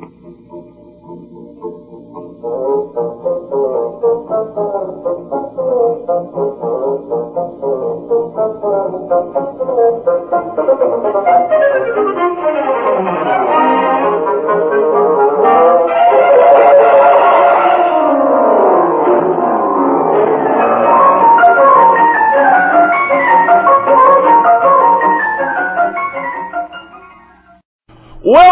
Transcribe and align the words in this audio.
Mm-hmm. 0.00 0.49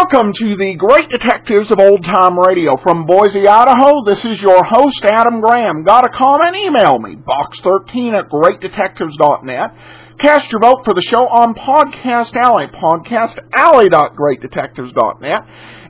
Welcome 0.09 0.33
to 0.41 0.57
the 0.57 0.73
Great 0.73 1.05
Detectives 1.13 1.69
of 1.69 1.77
Old 1.77 2.01
Time 2.01 2.33
Radio 2.41 2.73
from 2.81 3.05
Boise, 3.05 3.45
Idaho. 3.45 4.01
This 4.09 4.25
is 4.25 4.41
your 4.41 4.65
host, 4.65 5.05
Adam 5.05 5.37
Graham. 5.37 5.85
Got 5.85 6.01
a 6.01 6.09
comment? 6.09 6.57
Email 6.57 6.97
me, 6.97 7.13
box13 7.13 8.17
at 8.17 8.25
greatdetectives.net. 8.25 9.69
Cast 10.17 10.49
your 10.49 10.65
vote 10.65 10.81
for 10.81 10.97
the 10.97 11.05
show 11.05 11.29
on 11.29 11.53
Podcast 11.53 12.33
Alley, 12.33 12.73
podcastalley.greatdetectives.net. 12.73 15.41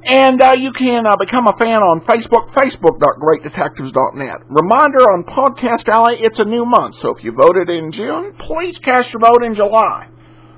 And 0.03 0.44
uh, 0.44 0.59
you 0.59 0.75
can 0.75 1.08
uh, 1.08 1.16
become 1.16 1.47
a 1.47 1.55
fan 1.55 1.80
on 1.80 2.03
Facebook, 2.03 2.52
facebook.greatdetectives.net. 2.59 4.52
Reminder 4.52 5.16
on 5.16 5.23
Podcast 5.23 5.88
Alley, 5.88 6.20
it's 6.20 6.39
a 6.39 6.45
new 6.45 6.66
month, 6.66 6.95
so 7.02 7.16
if 7.16 7.23
you 7.23 7.31
voted 7.31 7.70
in 7.70 7.94
June, 7.94 8.33
please 8.36 8.77
cast 8.83 9.13
your 9.13 9.22
vote 9.22 9.45
in 9.47 9.55
July. 9.55 10.09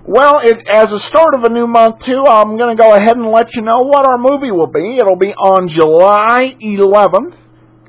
Well, 0.04 0.42
it, 0.44 0.58
as 0.68 0.88
a 0.88 1.00
start 1.10 1.36
of 1.36 1.44
a 1.44 1.54
new 1.54 1.68
month, 1.68 1.98
too, 2.06 2.24
I'm 2.28 2.58
going 2.58 2.76
to 2.76 2.82
go 2.82 2.96
ahead 2.96 3.16
and 3.16 3.30
let 3.30 3.54
you 3.54 3.62
know 3.62 3.82
what 3.82 4.08
our 4.08 4.18
movie 4.18 4.50
will 4.50 4.66
be. 4.66 4.98
It'll 5.00 5.16
be 5.16 5.30
on 5.30 5.70
July 5.70 6.58
11th, 6.60 7.38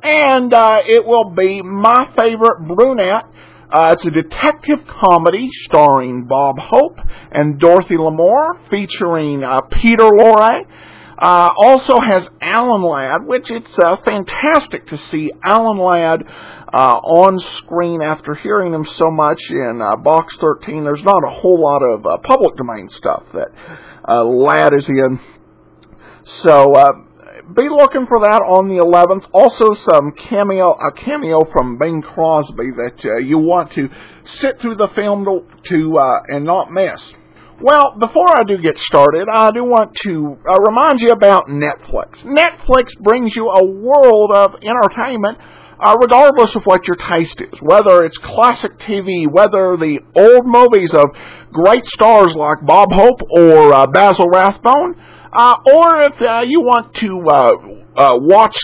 and 0.03 0.53
uh, 0.53 0.81
it 0.87 1.07
will 1.07 1.31
be 1.31 1.63
My 1.63 2.13
Favorite 2.15 2.69
Brunette. 2.69 3.25
Uh, 3.73 3.95
it's 3.97 4.05
a 4.05 4.11
detective 4.11 4.87
comedy 5.01 5.49
starring 5.65 6.25
Bob 6.25 6.57
Hope 6.59 6.99
and 7.31 7.59
Dorothy 7.59 7.97
Lamour, 7.97 8.69
featuring 8.69 9.43
uh, 9.43 9.61
Peter 9.71 10.05
Lorre. 10.05 10.67
Uh, 11.23 11.51
also 11.57 12.01
has 12.01 12.27
Alan 12.41 12.83
Ladd, 12.83 13.25
which 13.25 13.45
it's 13.49 13.79
uh, 13.79 13.95
fantastic 14.05 14.89
to 14.89 14.99
see 15.13 15.31
Alan 15.45 15.79
Ladd 15.79 16.25
uh, 16.27 16.99
on 16.99 17.39
screen 17.59 18.03
after 18.03 18.35
hearing 18.35 18.75
him 18.75 18.85
so 18.99 19.09
much 19.09 19.39
in 19.49 19.81
uh, 19.81 19.95
Box 19.95 20.37
13. 20.41 20.83
There's 20.83 21.05
not 21.05 21.23
a 21.23 21.31
whole 21.31 21.63
lot 21.63 21.79
of 21.79 22.05
uh, 22.05 22.19
public 22.25 22.57
domain 22.57 22.89
stuff 22.91 23.23
that 23.35 23.49
uh, 24.09 24.25
Ladd 24.25 24.75
is 24.75 24.89
in. 24.89 25.21
So 26.43 26.75
uh, 26.75 26.91
be 27.55 27.69
looking 27.71 28.07
for 28.09 28.19
that 28.27 28.43
on 28.43 28.67
the 28.67 28.83
11th. 28.83 29.31
Also, 29.33 29.79
some 29.93 30.11
cameo, 30.29 30.73
a 30.73 30.91
cameo 30.91 31.47
from 31.53 31.79
Bing 31.79 32.03
Crosby 32.03 32.73
that 32.75 33.23
you 33.25 33.39
want 33.39 33.73
to 33.75 33.89
sit 34.41 34.61
through 34.61 34.75
the 34.75 34.89
film 34.97 35.25
to, 35.27 35.47
to 35.69 35.97
uh, 35.99 36.35
and 36.35 36.45
not 36.45 36.73
miss. 36.73 37.01
Well, 37.63 37.95
before 37.97 38.27
I 38.27 38.43
do 38.43 38.59
get 38.59 38.77
started, 38.77 39.29
I 39.33 39.53
do 39.53 39.63
want 39.63 39.95
to 40.03 40.37
uh, 40.43 40.59
remind 40.67 40.99
you 40.99 41.11
about 41.15 41.47
Netflix. 41.47 42.19
Netflix 42.27 42.91
brings 43.01 43.37
you 43.37 43.47
a 43.55 43.65
world 43.65 44.33
of 44.35 44.59
entertainment, 44.59 45.39
uh, 45.79 45.95
regardless 46.03 46.57
of 46.57 46.63
what 46.65 46.83
your 46.89 46.97
taste 46.97 47.39
is. 47.39 47.55
Whether 47.63 48.03
it's 48.03 48.19
classic 48.19 48.73
TV, 48.83 49.31
whether 49.31 49.79
the 49.79 50.03
old 50.19 50.43
movies 50.43 50.91
of 50.91 51.07
great 51.55 51.87
stars 51.95 52.35
like 52.35 52.67
Bob 52.67 52.91
Hope 52.91 53.23
or 53.31 53.73
uh, 53.73 53.87
Basil 53.87 54.27
Rathbone, 54.27 54.99
uh, 55.31 55.55
or 55.73 56.03
if 56.03 56.19
uh, 56.19 56.43
you 56.43 56.67
want 56.67 56.91
to 56.99 57.23
uh, 57.95 58.19
watch 58.19 58.59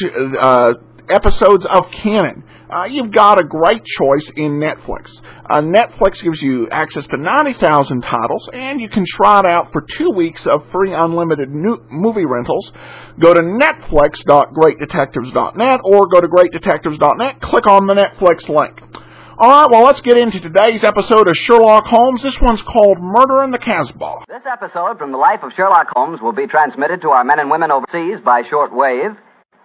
episodes 1.09 1.63
of 1.71 1.87
Cannon 2.03 2.43
uh, 2.71 2.85
you've 2.85 3.13
got 3.13 3.41
a 3.41 3.45
great 3.45 3.83
choice 3.85 4.31
in 4.37 4.61
Netflix. 4.61 5.11
Uh, 5.49 5.61
Netflix 5.61 6.23
gives 6.23 6.43
you 6.43 6.69
access 6.71 7.07
to 7.09 7.17
90,000 7.17 8.03
titles, 8.03 8.47
and 8.53 8.79
you 8.81 8.89
can 8.89 9.05
try 9.17 9.41
it 9.41 9.47
out 9.47 9.73
for 9.73 9.85
two 9.97 10.11
weeks 10.11 10.43
of 10.47 10.63
free 10.71 10.93
unlimited 10.93 11.49
movie 11.51 12.27
rentals. 12.27 12.71
Go 13.21 13.33
to 13.33 13.41
netflix.greatdetectives.net 13.41 15.81
or 15.85 16.07
go 16.13 16.21
to 16.21 16.29
greatdetectives.net, 16.29 17.41
click 17.41 17.67
on 17.67 17.87
the 17.87 17.95
Netflix 17.95 18.47
link. 18.49 18.79
All 19.41 19.49
right, 19.49 19.69
well, 19.71 19.85
let's 19.85 20.01
get 20.01 20.19
into 20.19 20.41
today's 20.41 20.83
episode 20.83 21.31
of 21.31 21.37
Sherlock 21.47 21.85
Holmes. 21.87 22.25
This 22.25 22.37
one's 22.43 22.61
called 22.63 22.99
Murder 23.01 23.45
in 23.45 23.53
the 23.53 23.59
Casbah. 23.59 24.25
This 24.27 24.43
episode 24.51 24.99
from 24.99 25.13
the 25.13 25.19
life 25.19 25.45
of 25.45 25.53
Sherlock 25.55 25.87
Holmes 25.95 26.21
will 26.21 26.33
be 26.33 26.49
transmitted 26.49 27.01
to 27.03 27.11
our 27.11 27.23
men 27.23 27.39
and 27.39 27.49
women 27.49 27.71
overseas 27.71 28.19
by 28.25 28.43
short 28.51 28.75
wave 28.75 29.13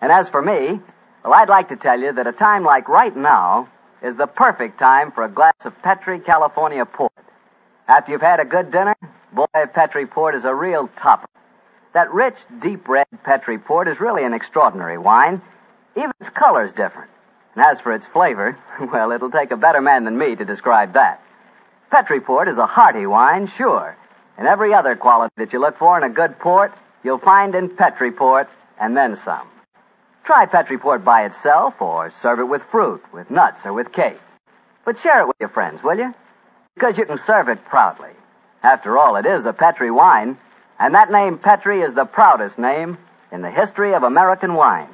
And 0.00 0.10
as 0.10 0.28
for 0.28 0.42
me, 0.42 0.80
well, 1.24 1.34
I'd 1.34 1.48
like 1.48 1.68
to 1.68 1.76
tell 1.76 2.00
you 2.00 2.12
that 2.12 2.26
a 2.26 2.32
time 2.32 2.64
like 2.64 2.88
right 2.88 3.14
now 3.14 3.68
is 4.02 4.16
the 4.16 4.26
perfect 4.26 4.78
time 4.78 5.12
for 5.12 5.24
a 5.24 5.28
glass 5.28 5.54
of 5.64 5.74
Petri 5.82 6.20
California 6.20 6.84
port. 6.86 7.12
After 7.86 8.12
you've 8.12 8.20
had 8.22 8.40
a 8.40 8.44
good 8.44 8.72
dinner, 8.72 8.96
boy, 9.32 9.46
Petri 9.74 10.06
port 10.06 10.34
is 10.34 10.44
a 10.44 10.54
real 10.54 10.88
topper. 10.96 11.28
That 11.92 12.12
rich, 12.14 12.36
deep 12.62 12.88
red 12.88 13.08
Petri 13.24 13.58
port 13.58 13.88
is 13.88 14.00
really 14.00 14.24
an 14.24 14.32
extraordinary 14.32 14.96
wine. 14.96 15.42
Even 15.96 16.12
its 16.20 16.30
color's 16.30 16.70
different. 16.70 17.10
And 17.54 17.66
as 17.66 17.80
for 17.80 17.92
its 17.92 18.06
flavor, 18.12 18.56
well, 18.92 19.12
it'll 19.12 19.30
take 19.30 19.50
a 19.50 19.56
better 19.56 19.80
man 19.80 20.04
than 20.04 20.16
me 20.16 20.36
to 20.36 20.44
describe 20.44 20.94
that. 20.94 21.22
Petri 21.90 22.20
port 22.20 22.48
is 22.48 22.56
a 22.56 22.66
hearty 22.66 23.06
wine, 23.06 23.50
sure. 23.58 23.96
And 24.38 24.46
every 24.46 24.72
other 24.72 24.94
quality 24.94 25.34
that 25.36 25.52
you 25.52 25.60
look 25.60 25.76
for 25.78 25.98
in 25.98 26.04
a 26.04 26.14
good 26.14 26.38
port, 26.38 26.72
you'll 27.02 27.18
find 27.18 27.54
in 27.54 27.68
Petri 27.76 28.12
port, 28.12 28.48
and 28.78 28.96
then 28.96 29.18
some. 29.24 29.48
Try 30.24 30.46
Petri 30.46 30.78
Port 30.78 31.04
by 31.04 31.24
itself, 31.24 31.74
or 31.80 32.12
serve 32.22 32.40
it 32.40 32.48
with 32.48 32.62
fruit, 32.70 33.02
with 33.12 33.30
nuts, 33.30 33.58
or 33.64 33.72
with 33.72 33.92
cake. 33.92 34.20
But 34.84 35.00
share 35.00 35.22
it 35.22 35.26
with 35.26 35.36
your 35.40 35.48
friends, 35.48 35.82
will 35.82 35.98
you? 35.98 36.14
Because 36.74 36.96
you 36.96 37.04
can 37.04 37.18
serve 37.26 37.48
it 37.48 37.64
proudly. 37.64 38.10
After 38.62 38.96
all, 38.98 39.16
it 39.16 39.26
is 39.26 39.44
a 39.44 39.52
Petri 39.52 39.90
wine, 39.90 40.38
and 40.78 40.94
that 40.94 41.10
name 41.10 41.38
Petri 41.38 41.82
is 41.82 41.94
the 41.94 42.04
proudest 42.04 42.58
name 42.58 42.98
in 43.32 43.42
the 43.42 43.50
history 43.50 43.94
of 43.94 44.02
American 44.02 44.54
wines. 44.54 44.90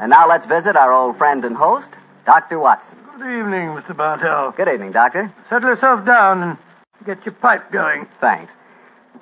And 0.00 0.10
now 0.10 0.28
let's 0.28 0.46
visit 0.46 0.76
our 0.76 0.92
old 0.92 1.18
friend 1.18 1.44
and 1.44 1.56
host, 1.56 1.88
Dr. 2.26 2.58
Watson. 2.58 3.01
Good 3.22 3.38
evening, 3.38 3.68
Mr. 3.68 3.96
Bartell. 3.96 4.50
Good 4.56 4.66
evening, 4.66 4.90
Doctor. 4.90 5.32
Settle 5.48 5.68
yourself 5.68 6.04
down 6.04 6.42
and 6.42 6.58
get 7.06 7.24
your 7.24 7.36
pipe 7.36 7.70
going. 7.70 8.08
Thanks. 8.20 8.50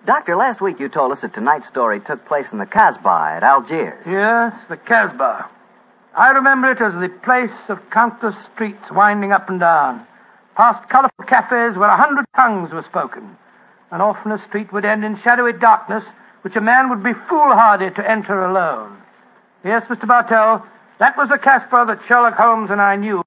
Doctor, 0.07 0.37
last 0.37 0.63
week 0.63 0.81
you 0.81 0.89
told 0.89 1.13
us 1.13 1.19
that 1.21 1.35
tonight's 1.35 1.69
story 1.69 2.01
took 2.01 2.25
place 2.25 2.47
in 2.51 2.57
the 2.57 2.65
Casbah 2.65 3.37
at 3.37 3.43
Algiers. 3.43 4.03
Yes, 4.07 4.55
the 4.71 4.79
Casbah. 4.79 5.51
I 6.17 6.31
remember 6.31 6.71
it 6.71 6.81
as 6.81 6.95
the 6.95 7.11
place 7.23 7.53
of 7.69 7.79
countless 7.93 8.35
streets 8.55 8.81
winding 8.91 9.33
up 9.33 9.51
and 9.51 9.61
down, 9.61 10.07
past 10.57 10.89
colorful 10.89 11.27
cafes 11.27 11.77
where 11.77 11.91
a 11.91 12.03
hundred 12.03 12.25
tongues 12.35 12.73
were 12.73 12.87
spoken, 12.89 13.37
and 13.93 14.01
often 14.01 14.33
a 14.33 14.43
street 14.49 14.73
would 14.73 14.87
end 14.87 15.05
in 15.05 15.21
shadowy 15.21 15.53
darkness 15.53 16.05
which 16.41 16.57
a 16.57 16.63
man 16.63 16.89
would 16.89 17.05
be 17.05 17.13
foolhardy 17.29 17.91
to 17.91 18.11
enter 18.11 18.47
alone. 18.47 18.97
Yes, 19.63 19.83
Mr. 19.91 20.09
Bartell, 20.09 20.65
that 21.01 21.19
was 21.19 21.29
the 21.29 21.37
Casbah 21.37 21.85
that 21.87 22.01
Sherlock 22.09 22.37
Holmes 22.39 22.71
and 22.71 22.81
I 22.81 22.97
knew 22.97 23.23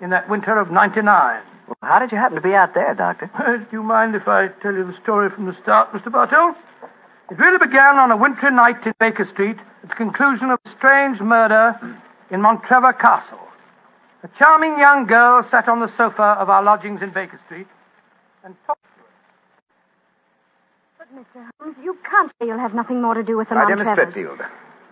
in 0.00 0.10
that 0.10 0.28
winter 0.28 0.58
of 0.58 0.70
99. 0.70 1.42
Well, 1.66 1.76
how 1.82 1.98
did 1.98 2.12
you 2.12 2.18
happen 2.18 2.36
to 2.36 2.42
be 2.42 2.54
out 2.54 2.74
there, 2.74 2.94
Doctor? 2.94 3.30
Do 3.70 3.76
you 3.76 3.82
mind 3.82 4.14
if 4.14 4.28
I 4.28 4.48
tell 4.62 4.74
you 4.74 4.84
the 4.86 4.96
story 5.02 5.30
from 5.30 5.46
the 5.46 5.56
start, 5.62 5.92
Mr. 5.92 6.12
Bartell? 6.12 6.54
It 7.30 7.38
really 7.38 7.58
began 7.58 7.96
on 7.96 8.10
a 8.10 8.16
wintry 8.16 8.50
night 8.50 8.84
in 8.86 8.92
Baker 9.00 9.26
Street 9.32 9.56
at 9.82 9.88
the 9.88 9.94
conclusion 9.94 10.50
of 10.50 10.58
a 10.66 10.70
strange 10.76 11.20
murder 11.20 11.74
in 12.30 12.42
Montrevor 12.42 12.92
Castle. 12.92 13.38
A 14.22 14.28
charming 14.38 14.78
young 14.78 15.06
girl 15.06 15.46
sat 15.50 15.68
on 15.68 15.80
the 15.80 15.90
sofa 15.96 16.36
of 16.38 16.50
our 16.50 16.62
lodgings 16.62 17.00
in 17.02 17.10
Baker 17.10 17.40
Street 17.46 17.66
and 18.44 18.54
talked 18.66 18.80
to 18.82 19.02
us. 19.04 19.08
But, 20.98 21.08
Mr. 21.16 21.48
Holmes, 21.60 21.76
you 21.82 21.96
can't 22.10 22.30
say 22.38 22.46
you'll 22.46 22.58
have 22.58 22.74
nothing 22.74 23.00
more 23.00 23.14
to 23.14 23.22
do 23.22 23.36
with 23.38 23.48
the 23.48 23.54
My 23.54 23.66
dear 23.66 23.76
Miss 23.76 23.86
Montrevors. 23.86 24.14
Tretfield, 24.14 24.40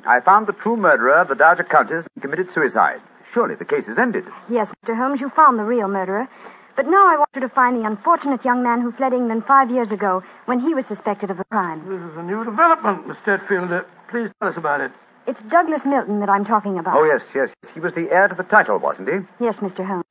I 0.07 0.21
found 0.21 0.47
the 0.47 0.53
true 0.53 0.77
murderer 0.77 1.21
of 1.21 1.29
the 1.29 1.35
Dowager 1.35 1.65
Countess 1.65 2.07
and 2.15 2.23
committed 2.23 2.49
suicide. 2.55 3.01
Surely 3.33 3.55
the 3.55 3.65
case 3.65 3.85
is 3.89 3.99
ended. 3.99 4.25
Yes, 4.51 4.69
Mr. 4.85 4.97
Holmes, 4.97 5.21
you 5.21 5.31
found 5.31 5.59
the 5.59 5.65
real 5.65 5.89
murderer. 5.89 6.29
But 6.77 6.87
now 6.87 7.07
I 7.07 7.17
want 7.19 7.31
you 7.35 7.41
to 7.43 7.49
find 7.51 7.77
the 7.77 7.87
unfortunate 7.87 8.45
young 8.45 8.63
man 8.63 8.81
who 8.81 8.93
fled 8.93 9.13
England 9.13 9.45
five 9.47 9.71
years 9.71 9.91
ago 9.91 10.23
when 10.47 10.59
he 10.61 10.75
was 10.75 10.85
suspected 10.89 11.31
of 11.31 11.39
a 11.39 11.45
crime. 11.45 11.81
This 11.87 12.01
is 12.01 12.17
a 12.17 12.23
new 12.23 12.45
development, 12.45 13.07
Miss 13.07 13.19
Tetfield. 13.27 13.71
Uh, 13.71 13.83
please 14.11 14.31
tell 14.41 14.49
us 14.49 14.57
about 14.57 14.81
it. 14.81 14.91
It's 15.27 15.41
Douglas 15.51 15.83
Milton 15.85 16.21
that 16.21 16.29
I'm 16.31 16.45
talking 16.45 16.79
about. 16.79 16.97
Oh, 16.97 17.05
yes, 17.05 17.23
yes. 17.35 17.51
He 17.75 17.81
was 17.81 17.93
the 17.95 18.11
heir 18.11 18.29
to 18.29 18.35
the 18.35 18.43
title, 18.43 18.79
wasn't 18.79 19.09
he? 19.09 19.19
Yes, 19.45 19.57
Mr. 19.57 19.87
Holmes. 19.87 20.05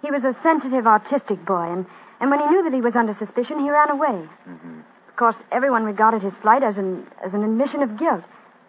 He 0.00 0.10
was 0.10 0.22
a 0.22 0.36
sensitive, 0.42 0.86
artistic 0.86 1.44
boy, 1.44 1.72
and, 1.72 1.86
and 2.20 2.30
when 2.30 2.40
he 2.40 2.46
knew 2.46 2.62
that 2.64 2.72
he 2.72 2.80
was 2.80 2.94
under 2.94 3.16
suspicion, 3.18 3.58
he 3.58 3.70
ran 3.70 3.90
away. 3.90 4.28
Mm-hmm. 4.48 4.80
Of 5.08 5.16
course, 5.16 5.36
everyone 5.50 5.84
regarded 5.84 6.22
his 6.22 6.32
flight 6.40 6.62
as 6.62 6.76
an, 6.78 7.06
as 7.24 7.34
an 7.34 7.42
admission 7.42 7.82
of 7.82 7.98
guilt. 7.98 8.22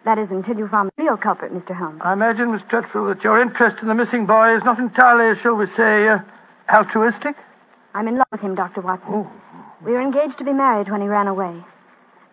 That 0.08 0.16
is, 0.18 0.30
until 0.30 0.56
you 0.56 0.66
found 0.68 0.90
the 0.96 1.02
real 1.02 1.18
culprit, 1.18 1.52
Mr. 1.52 1.76
Holmes. 1.76 2.00
I 2.02 2.14
imagine, 2.14 2.50
Miss 2.50 2.62
Tetfield, 2.72 3.14
that 3.14 3.22
your 3.22 3.38
interest 3.38 3.76
in 3.82 3.88
the 3.88 3.94
missing 3.94 4.24
boy 4.24 4.56
is 4.56 4.64
not 4.64 4.78
entirely, 4.78 5.38
shall 5.42 5.54
we 5.54 5.66
say, 5.76 6.08
uh, 6.08 6.20
altruistic? 6.74 7.36
I'm 7.92 8.08
in 8.08 8.16
love 8.16 8.26
with 8.32 8.40
him, 8.40 8.54
Dr. 8.54 8.80
Watson. 8.80 9.06
Oh. 9.12 9.30
We 9.84 9.92
were 9.92 10.00
engaged 10.00 10.38
to 10.38 10.44
be 10.44 10.54
married 10.54 10.90
when 10.90 11.02
he 11.02 11.08
ran 11.08 11.26
away. 11.28 11.62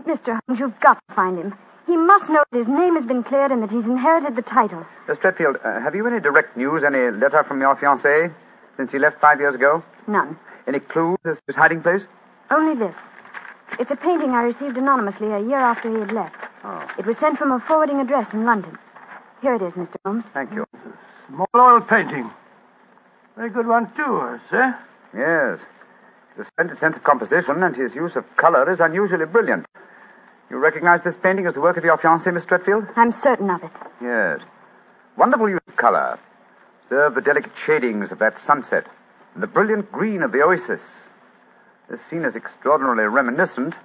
Mr. 0.07 0.39
Holmes, 0.39 0.57
you've 0.57 0.79
got 0.79 1.03
to 1.09 1.15
find 1.15 1.37
him. 1.37 1.53
He 1.85 1.97
must 1.97 2.29
know 2.29 2.45
that 2.49 2.57
his 2.57 2.67
name 2.69 2.95
has 2.95 3.05
been 3.05 3.25
cleared 3.25 3.51
and 3.51 3.61
that 3.61 3.71
he's 3.71 3.83
inherited 3.83 4.37
the 4.37 4.41
title. 4.41 4.85
Miss 5.09 5.17
Stretfield, 5.17 5.59
uh, 5.65 5.81
have 5.81 5.95
you 5.95 6.07
any 6.07 6.21
direct 6.21 6.55
news, 6.55 6.81
any 6.87 7.11
letter 7.11 7.43
from 7.45 7.59
your 7.59 7.75
fiancé 7.75 8.33
since 8.77 8.89
he 8.89 8.99
left 8.99 9.19
five 9.19 9.41
years 9.41 9.53
ago? 9.53 9.83
None. 10.07 10.39
Any 10.65 10.79
clues 10.79 11.17
as 11.25 11.35
to 11.35 11.43
his 11.47 11.57
hiding 11.57 11.81
place? 11.81 12.03
Only 12.51 12.79
this. 12.79 12.95
It's 13.79 13.91
a 13.91 13.97
painting 13.97 14.31
I 14.31 14.43
received 14.43 14.77
anonymously 14.77 15.27
a 15.27 15.41
year 15.41 15.59
after 15.59 15.91
he 15.91 15.99
had 15.99 16.13
left. 16.13 16.44
Oh, 16.67 16.87
It 16.97 17.05
was 17.05 17.15
sent 17.19 17.37
from 17.37 17.51
a 17.51 17.59
forwarding 17.67 17.99
address 17.99 18.27
in 18.33 18.43
London. 18.43 18.77
Here 19.41 19.53
it 19.53 19.61
is, 19.61 19.73
Mr. 19.73 19.95
Holmes. 20.03 20.23
thank 20.33 20.51
you. 20.51 20.65
Small 21.27 21.47
oil 21.55 21.81
painting. 21.81 22.31
Very 23.35 23.49
good 23.51 23.67
one, 23.67 23.85
too, 23.95 24.39
sir. 24.49 24.75
Yes. 25.15 25.59
His 26.37 26.47
splendid 26.47 26.79
sense 26.79 26.95
of 26.95 27.03
composition 27.03 27.61
and 27.63 27.75
his 27.75 27.93
use 27.93 28.15
of 28.15 28.23
color 28.37 28.69
is 28.71 28.79
unusually 28.79 29.25
brilliant. 29.25 29.65
You 30.49 30.57
recognize 30.57 31.01
this 31.03 31.15
painting 31.21 31.45
as 31.47 31.53
the 31.53 31.61
work 31.61 31.77
of 31.77 31.83
your 31.83 31.97
fiancé, 31.97 32.33
Miss 32.33 32.43
Stretfield? 32.43 32.87
I'm 32.95 33.13
certain 33.21 33.49
of 33.49 33.63
it. 33.63 33.71
Yes. 34.01 34.39
Wonderful 35.17 35.49
use 35.49 35.61
of 35.67 35.75
color. 35.75 36.17
Observe 36.85 37.15
the 37.15 37.21
delicate 37.21 37.51
shadings 37.65 38.11
of 38.11 38.19
that 38.19 38.35
sunset 38.47 38.85
and 39.33 39.43
the 39.43 39.47
brilliant 39.47 39.91
green 39.91 40.21
of 40.23 40.31
the 40.31 40.41
oasis. 40.41 40.81
This 41.89 41.99
scene 42.09 42.25
is 42.25 42.35
extraordinarily 42.35 43.03
reminiscent 43.05 43.73
of 43.73 43.79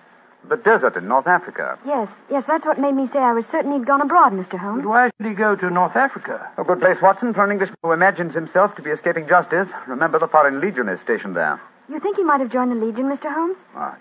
the 0.48 0.56
desert 0.56 0.96
in 0.96 1.06
North 1.06 1.26
Africa. 1.26 1.78
Yes, 1.86 2.08
yes, 2.30 2.44
that's 2.46 2.64
what 2.64 2.78
made 2.80 2.94
me 2.94 3.08
say 3.12 3.18
I 3.18 3.32
was 3.32 3.44
certain 3.52 3.72
he'd 3.72 3.86
gone 3.86 4.00
abroad, 4.00 4.32
Mr. 4.32 4.58
Holmes. 4.58 4.82
But 4.82 4.88
why 4.88 5.10
should 5.16 5.26
he 5.28 5.34
go 5.34 5.54
to 5.56 5.70
North 5.70 5.96
Africa? 5.96 6.48
A 6.58 6.64
good 6.64 6.80
place, 6.80 6.96
Watson, 7.02 7.34
for 7.34 7.44
an 7.44 7.50
Englishman 7.50 7.76
who 7.82 7.92
imagines 7.92 8.34
himself 8.34 8.74
to 8.76 8.82
be 8.82 8.90
escaping 8.90 9.28
justice. 9.28 9.68
Remember, 9.86 10.18
the 10.18 10.28
Foreign 10.28 10.60
Legion 10.60 10.88
is 10.88 11.00
stationed 11.00 11.36
there. 11.36 11.60
You 11.88 12.00
think 12.00 12.16
he 12.16 12.24
might 12.24 12.40
have 12.40 12.52
joined 12.52 12.70
the 12.72 12.84
Legion, 12.84 13.04
Mr. 13.04 13.32
Holmes? 13.32 13.56
Right. 13.74 13.98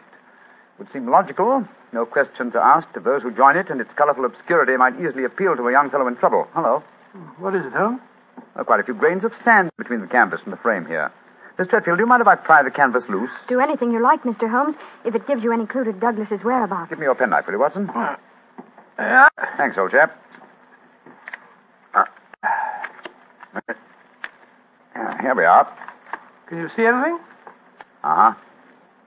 Would 0.78 0.92
seem 0.94 1.10
logical. 1.10 1.68
No 1.92 2.06
questions 2.06 2.56
are 2.56 2.62
asked 2.78 2.96
of 2.96 3.04
those 3.04 3.22
who 3.22 3.32
join 3.32 3.58
it, 3.58 3.70
and 3.70 3.82
its 3.82 3.92
colorful 3.96 4.26
obscurity 4.26 4.78
might 4.78 5.00
easily 5.00 5.26
appeal 5.26 5.56
to 5.56 5.68
a 5.68 5.72
young 5.72 5.90
fellow 5.90 6.08
in 6.08 6.16
trouble. 6.16 6.48
Hello. 6.54 6.84
What 7.38 7.56
is 7.56 7.66
it, 7.66 7.74
Holmes? 7.74 8.00
Oh, 8.56 8.64
quite 8.64 8.80
a 8.80 8.84
few 8.84 8.94
grains 8.94 9.24
of 9.24 9.34
sand 9.44 9.72
between 9.78 10.02
the 10.02 10.08
canvas 10.08 10.42
and 10.44 10.54
the 10.54 10.58
frame 10.58 10.86
here. 10.86 11.12
Miss 11.60 11.68
Stretfield, 11.68 11.98
do 11.98 12.04
you 12.04 12.08
mind 12.08 12.22
if 12.22 12.28
I 12.28 12.36
pry 12.36 12.64
the 12.64 12.72
canvas 12.72 13.04
loose? 13.10 13.30
Do 13.50 13.60
anything 13.60 13.92
you 13.92 14.02
like, 14.02 14.24
Mr. 14.24 14.50
Holmes, 14.50 14.78
if 15.04 15.14
it 15.14 15.28
gives 15.28 15.44
you 15.44 15.52
any 15.52 15.66
clue 15.68 15.84
to 15.84 15.92
Douglas's 15.92 16.42
whereabouts. 16.42 16.90
Give 16.90 16.98
me 17.00 17.06
your 17.06 17.16
penknife, 17.16 17.46
will 17.48 17.54
you, 17.56 17.60
Watson? 17.60 17.92
Yeah. 18.98 19.28
Thanks, 19.58 19.78
old 19.78 19.92
chap. 19.92 20.18
Ah. 21.94 22.06
Ah, 24.96 25.18
Here 25.22 25.36
we 25.36 25.44
are. 25.44 25.68
Can 26.48 26.60
you 26.60 26.70
see 26.78 26.86
anything? 26.86 27.20
Uh 28.06 28.16
huh. 28.16 28.34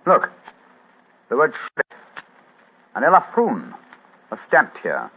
Look. 0.06 0.28
The 1.30 1.36
word 1.38 1.54
sheriff. 1.54 2.02
An 2.94 3.02
El 3.04 3.12
Affroun. 3.12 3.72
A 4.30 4.38
stamped 4.46 4.76
here. 4.82 5.10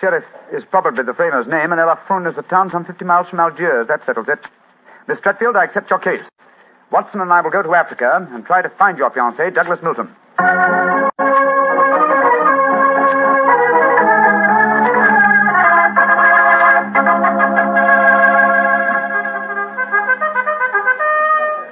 Sheriff 0.00 0.24
is 0.54 0.64
probably 0.70 1.04
the 1.04 1.12
framer's 1.12 1.46
name, 1.46 1.70
and 1.72 1.80
El 1.80 1.94
Affroun 1.94 2.30
is 2.30 2.38
a 2.38 2.42
town 2.42 2.70
some 2.70 2.86
50 2.86 3.04
miles 3.04 3.28
from 3.28 3.40
Algiers. 3.40 3.88
That 3.88 4.06
settles 4.06 4.28
it. 4.28 4.40
Miss 5.08 5.18
Stretfield, 5.20 5.56
I 5.56 5.64
accept 5.64 5.88
your 5.88 5.98
case. 5.98 6.20
Watson 6.92 7.22
and 7.22 7.32
I 7.32 7.40
will 7.40 7.50
go 7.50 7.62
to 7.62 7.74
Africa 7.74 8.28
and 8.30 8.44
try 8.44 8.60
to 8.60 8.68
find 8.68 8.98
your 8.98 9.10
fiancé, 9.10 9.54
Douglas 9.54 9.80
Milton. 9.82 10.14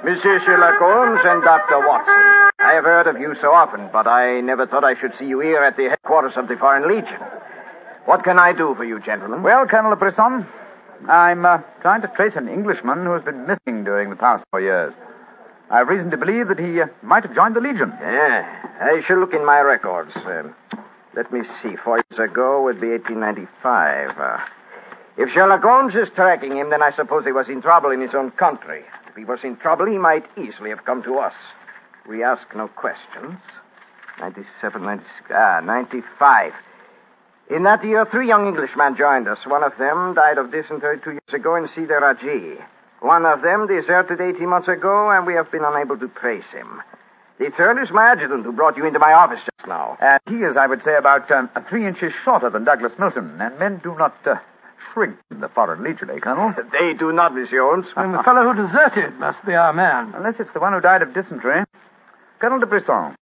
Monsieur 0.03 0.39
Sherlock 0.43 0.79
Holmes 0.79 1.21
and 1.23 1.43
Dr. 1.43 1.85
Watson. 1.85 2.15
I 2.59 2.73
have 2.73 2.85
heard 2.85 3.05
of 3.05 3.19
you 3.21 3.35
so 3.39 3.51
often, 3.51 3.87
but 3.93 4.07
I 4.07 4.41
never 4.41 4.65
thought 4.65 4.83
I 4.83 4.99
should 4.99 5.13
see 5.19 5.25
you 5.25 5.41
here 5.41 5.63
at 5.63 5.77
the 5.77 5.89
headquarters 5.89 6.33
of 6.37 6.47
the 6.47 6.55
Foreign 6.55 6.87
Legion. 6.87 7.19
What 8.05 8.23
can 8.23 8.39
I 8.39 8.53
do 8.53 8.73
for 8.73 8.83
you, 8.83 8.99
gentlemen? 8.99 9.43
Well, 9.43 9.67
Colonel 9.67 9.95
Brisson, 9.95 10.47
I'm 11.07 11.45
uh, 11.45 11.59
trying 11.81 12.01
to 12.01 12.07
trace 12.15 12.33
an 12.35 12.47
Englishman 12.47 13.05
who 13.05 13.11
has 13.11 13.23
been 13.23 13.45
missing 13.47 13.83
during 13.83 14.09
the 14.09 14.15
past 14.15 14.43
four 14.51 14.61
years. 14.61 14.93
I 15.69 15.79
have 15.79 15.87
reason 15.89 16.11
to 16.11 16.17
believe 16.17 16.47
that 16.47 16.59
he 16.59 16.81
uh, 16.81 16.87
might 17.01 17.23
have 17.23 17.35
joined 17.35 17.55
the 17.55 17.61
Legion. 17.61 17.93
Yeah, 18.01 18.45
I 18.81 19.01
shall 19.05 19.19
look 19.19 19.33
in 19.33 19.45
my 19.45 19.59
records. 19.59 20.11
Um, 20.15 20.55
let 21.15 21.31
me 21.31 21.41
see. 21.61 21.75
Four 21.83 22.03
years 22.09 22.31
ago 22.31 22.63
would 22.63 22.79
be 22.79 22.89
1895. 22.89 24.17
Uh, 24.17 24.37
if 25.17 25.29
Sherlock 25.33 25.63
Holmes 25.63 25.95
is 25.95 26.09
tracking 26.15 26.55
him, 26.55 26.69
then 26.69 26.81
I 26.81 26.91
suppose 26.95 27.25
he 27.25 27.31
was 27.31 27.47
in 27.49 27.61
trouble 27.61 27.91
in 27.91 28.01
his 28.01 28.13
own 28.13 28.31
country. 28.31 28.83
If 29.09 29.15
he 29.15 29.25
was 29.25 29.39
in 29.43 29.57
trouble, 29.57 29.87
he 29.87 29.97
might 29.97 30.25
easily 30.37 30.69
have 30.69 30.85
come 30.85 31.03
to 31.03 31.17
us. 31.17 31.33
We 32.07 32.23
ask 32.23 32.43
no 32.55 32.67
questions. 32.69 33.37
97, 34.19 34.81
96, 34.81 35.31
ah, 35.33 35.59
95. 35.63 36.53
In 37.49 37.63
that 37.63 37.83
year, 37.83 38.05
three 38.05 38.27
young 38.27 38.47
Englishmen 38.47 38.97
joined 38.97 39.27
us. 39.27 39.37
One 39.45 39.63
of 39.63 39.71
them 39.77 40.13
died 40.13 40.37
of 40.37 40.51
dysentery 40.51 40.99
two 40.99 41.11
years 41.11 41.33
ago 41.33 41.55
in 41.55 41.69
Cedar 41.73 41.99
Raji. 41.99 42.57
One 42.99 43.25
of 43.25 43.41
them 43.41 43.67
deserted 43.67 44.19
18 44.19 44.49
months 44.49 44.67
ago, 44.67 45.09
and 45.11 45.25
we 45.25 45.33
have 45.35 45.49
been 45.49 45.63
unable 45.63 45.97
to 45.97 46.09
trace 46.09 46.49
him. 46.51 46.81
The 47.39 47.51
third 47.55 47.81
is 47.81 47.89
my 47.91 48.11
adjutant 48.11 48.43
who 48.43 48.51
brought 48.51 48.75
you 48.75 48.85
into 48.85 48.99
my 48.99 49.13
office 49.13 49.39
just 49.39 49.67
now. 49.67 49.97
And 50.01 50.19
he 50.27 50.43
is, 50.43 50.57
I 50.57 50.67
would 50.67 50.83
say, 50.83 50.95
about 50.97 51.31
um, 51.31 51.49
three 51.69 51.85
inches 51.87 52.11
shorter 52.25 52.49
than 52.49 52.65
Douglas 52.65 52.93
Milton, 52.99 53.39
and 53.39 53.57
men 53.59 53.79
do 53.81 53.95
not 53.95 54.15
uh, 54.25 54.35
shrink 54.91 55.15
in 55.31 55.39
the 55.39 55.47
Foreign 55.47 55.83
Legion, 55.83 56.09
eh, 56.09 56.19
Colonel? 56.19 56.53
They 56.71 56.95
do 56.95 57.13
not, 57.13 57.33
Monsieur 57.33 57.61
Holmes. 57.61 57.85
And 57.95 58.13
the 58.13 58.23
fellow 58.23 58.51
who 58.51 58.67
deserted 58.67 59.19
must 59.19 59.45
be 59.45 59.53
our 59.53 59.71
man. 59.71 60.13
Unless 60.15 60.39
it's 60.39 60.51
the 60.53 60.59
one 60.59 60.73
who 60.73 60.81
died 60.81 61.01
of 61.01 61.13
dysentery. 61.13 61.63
Colonel 62.39 62.59
de 62.59 62.65
Brisson, 62.65 63.15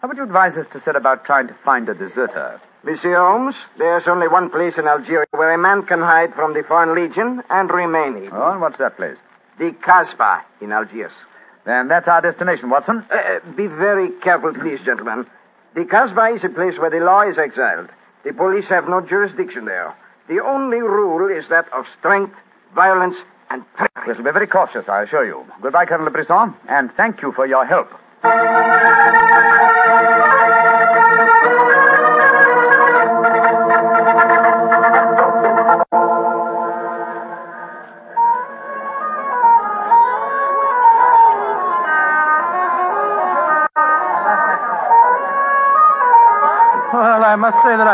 how 0.00 0.08
would 0.08 0.16
you 0.16 0.22
advise 0.22 0.56
us 0.56 0.66
to 0.72 0.80
set 0.84 0.96
about 0.96 1.24
trying 1.24 1.48
to 1.48 1.56
find 1.64 1.88
a 1.88 1.94
deserter? 1.94 2.60
Monsieur 2.84 3.16
Holmes, 3.16 3.54
there's 3.78 4.08
only 4.08 4.26
one 4.26 4.50
place 4.50 4.74
in 4.76 4.88
Algeria 4.88 5.26
where 5.30 5.54
a 5.54 5.58
man 5.58 5.82
can 5.86 6.00
hide 6.00 6.34
from 6.34 6.52
the 6.52 6.64
Foreign 6.66 6.94
Legion 6.96 7.40
and 7.48 7.70
remain 7.70 8.14
hidden. 8.14 8.30
Oh, 8.32 8.50
and 8.50 8.60
what's 8.60 8.78
that 8.78 8.96
place? 8.96 9.16
The 9.58 9.72
Casbah 9.84 10.42
in 10.60 10.72
Algiers. 10.72 11.12
Then 11.64 11.86
that's 11.86 12.08
our 12.08 12.20
destination, 12.20 12.70
Watson. 12.70 13.04
Uh, 13.08 13.38
be 13.56 13.68
very 13.68 14.10
careful, 14.20 14.52
please, 14.52 14.80
gentlemen. 14.84 15.26
The 15.76 15.84
Casbah 15.84 16.34
is 16.34 16.42
a 16.42 16.48
place 16.48 16.76
where 16.78 16.90
the 16.90 16.98
law 16.98 17.22
is 17.22 17.38
exiled. 17.38 17.88
The 18.24 18.32
police 18.32 18.66
have 18.68 18.88
no 18.88 19.00
jurisdiction 19.00 19.64
there. 19.64 19.94
The 20.28 20.40
only 20.40 20.78
rule 20.78 21.30
is 21.30 21.48
that 21.50 21.72
of 21.72 21.84
strength, 22.00 22.34
violence, 22.74 23.16
and 23.50 23.62
trickery. 23.76 24.08
We 24.08 24.14
shall 24.14 24.24
be 24.24 24.30
very 24.32 24.46
cautious, 24.48 24.88
I 24.88 25.02
assure 25.02 25.24
you. 25.24 25.44
Goodbye, 25.60 25.86
Colonel 25.86 26.10
Brisson, 26.10 26.54
and 26.68 26.90
thank 26.96 27.22
you 27.22 27.30
for 27.32 27.46
your 27.46 27.64
help. 27.64 27.88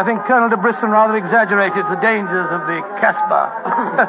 Think 0.09 0.25
Colonel 0.25 0.49
de 0.49 0.57
Brisson 0.57 0.89
rather 0.89 1.21
exaggerated 1.21 1.85
the 1.93 2.01
dangers 2.01 2.49
of 2.49 2.65
the 2.65 2.81
Casbah. 2.97 3.53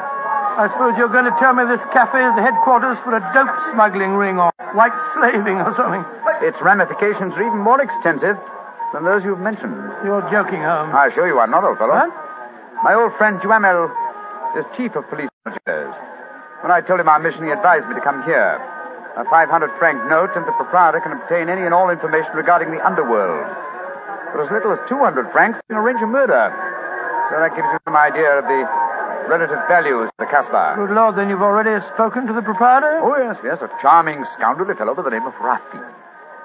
I 0.56 0.64
suppose 0.72 0.96
you're 0.96 1.12
going 1.12 1.28
to 1.28 1.36
tell 1.36 1.52
me 1.52 1.68
this 1.68 1.84
cafe 1.92 2.24
is 2.24 2.32
the 2.40 2.40
headquarters 2.40 2.96
for 3.04 3.12
a 3.12 3.20
dope 3.36 3.52
smuggling 3.76 4.16
ring 4.16 4.40
or 4.40 4.48
white 4.72 4.96
slaving 5.12 5.60
or 5.60 5.76
something. 5.76 6.00
Its 6.40 6.56
ramifications 6.64 7.36
are 7.36 7.44
even 7.44 7.60
more 7.60 7.84
extensive 7.84 8.40
than 8.96 9.04
those 9.04 9.20
you've 9.28 9.44
mentioned. 9.44 9.76
You're 10.00 10.24
joking, 10.32 10.64
Holmes. 10.64 10.96
I 10.96 11.12
assure 11.12 11.28
you 11.28 11.36
I'm 11.36 11.52
not, 11.52 11.68
old 11.68 11.76
fellow. 11.76 11.92
What? 11.92 12.08
My 12.80 12.96
old 12.96 13.12
friend 13.20 13.36
Duhamel 13.44 13.92
is 14.56 14.64
chief 14.80 14.96
of 14.96 15.04
police 15.12 15.28
in 15.44 15.52
Algiers. 15.52 15.92
When 16.64 16.72
I 16.72 16.80
told 16.80 17.04
him 17.04 17.12
our 17.12 17.20
mission, 17.20 17.44
he 17.44 17.52
advised 17.52 17.84
me 17.92 17.94
to 18.00 18.00
come 18.00 18.24
here. 18.24 18.56
A 19.20 19.24
500 19.28 19.52
franc 19.76 20.00
note, 20.08 20.32
and 20.32 20.48
the 20.48 20.56
proprietor 20.56 21.04
can 21.04 21.12
obtain 21.12 21.52
any 21.52 21.68
and 21.68 21.76
all 21.76 21.92
information 21.92 22.32
regarding 22.32 22.72
the 22.72 22.80
underworld. 22.80 23.44
For 24.32 24.42
as 24.46 24.50
little 24.50 24.72
as 24.72 24.78
200 24.88 25.32
francs, 25.32 25.58
you 25.68 25.74
can 25.74 25.82
arrange 25.82 26.00
a 26.02 26.06
murder. 26.06 26.54
So 27.30 27.38
that 27.38 27.50
gives 27.54 27.66
you 27.66 27.78
some 27.84 27.96
idea 27.96 28.38
of 28.38 28.44
the 28.44 28.62
relative 29.28 29.58
values 29.66 30.10
of 30.10 30.16
the 30.18 30.26
Casbah. 30.26 30.74
Good 30.76 30.94
Lord, 30.94 31.16
then 31.16 31.28
you've 31.28 31.42
already 31.42 31.78
spoken 31.94 32.26
to 32.26 32.32
the 32.32 32.42
proprietor? 32.42 33.00
Oh, 33.02 33.16
yes, 33.18 33.38
yes, 33.42 33.58
a 33.62 33.70
charming 33.82 34.24
scoundrelly 34.38 34.74
fellow 34.76 34.94
by 34.94 35.02
the 35.02 35.10
name 35.10 35.26
of 35.26 35.34
Rafi. 35.34 35.82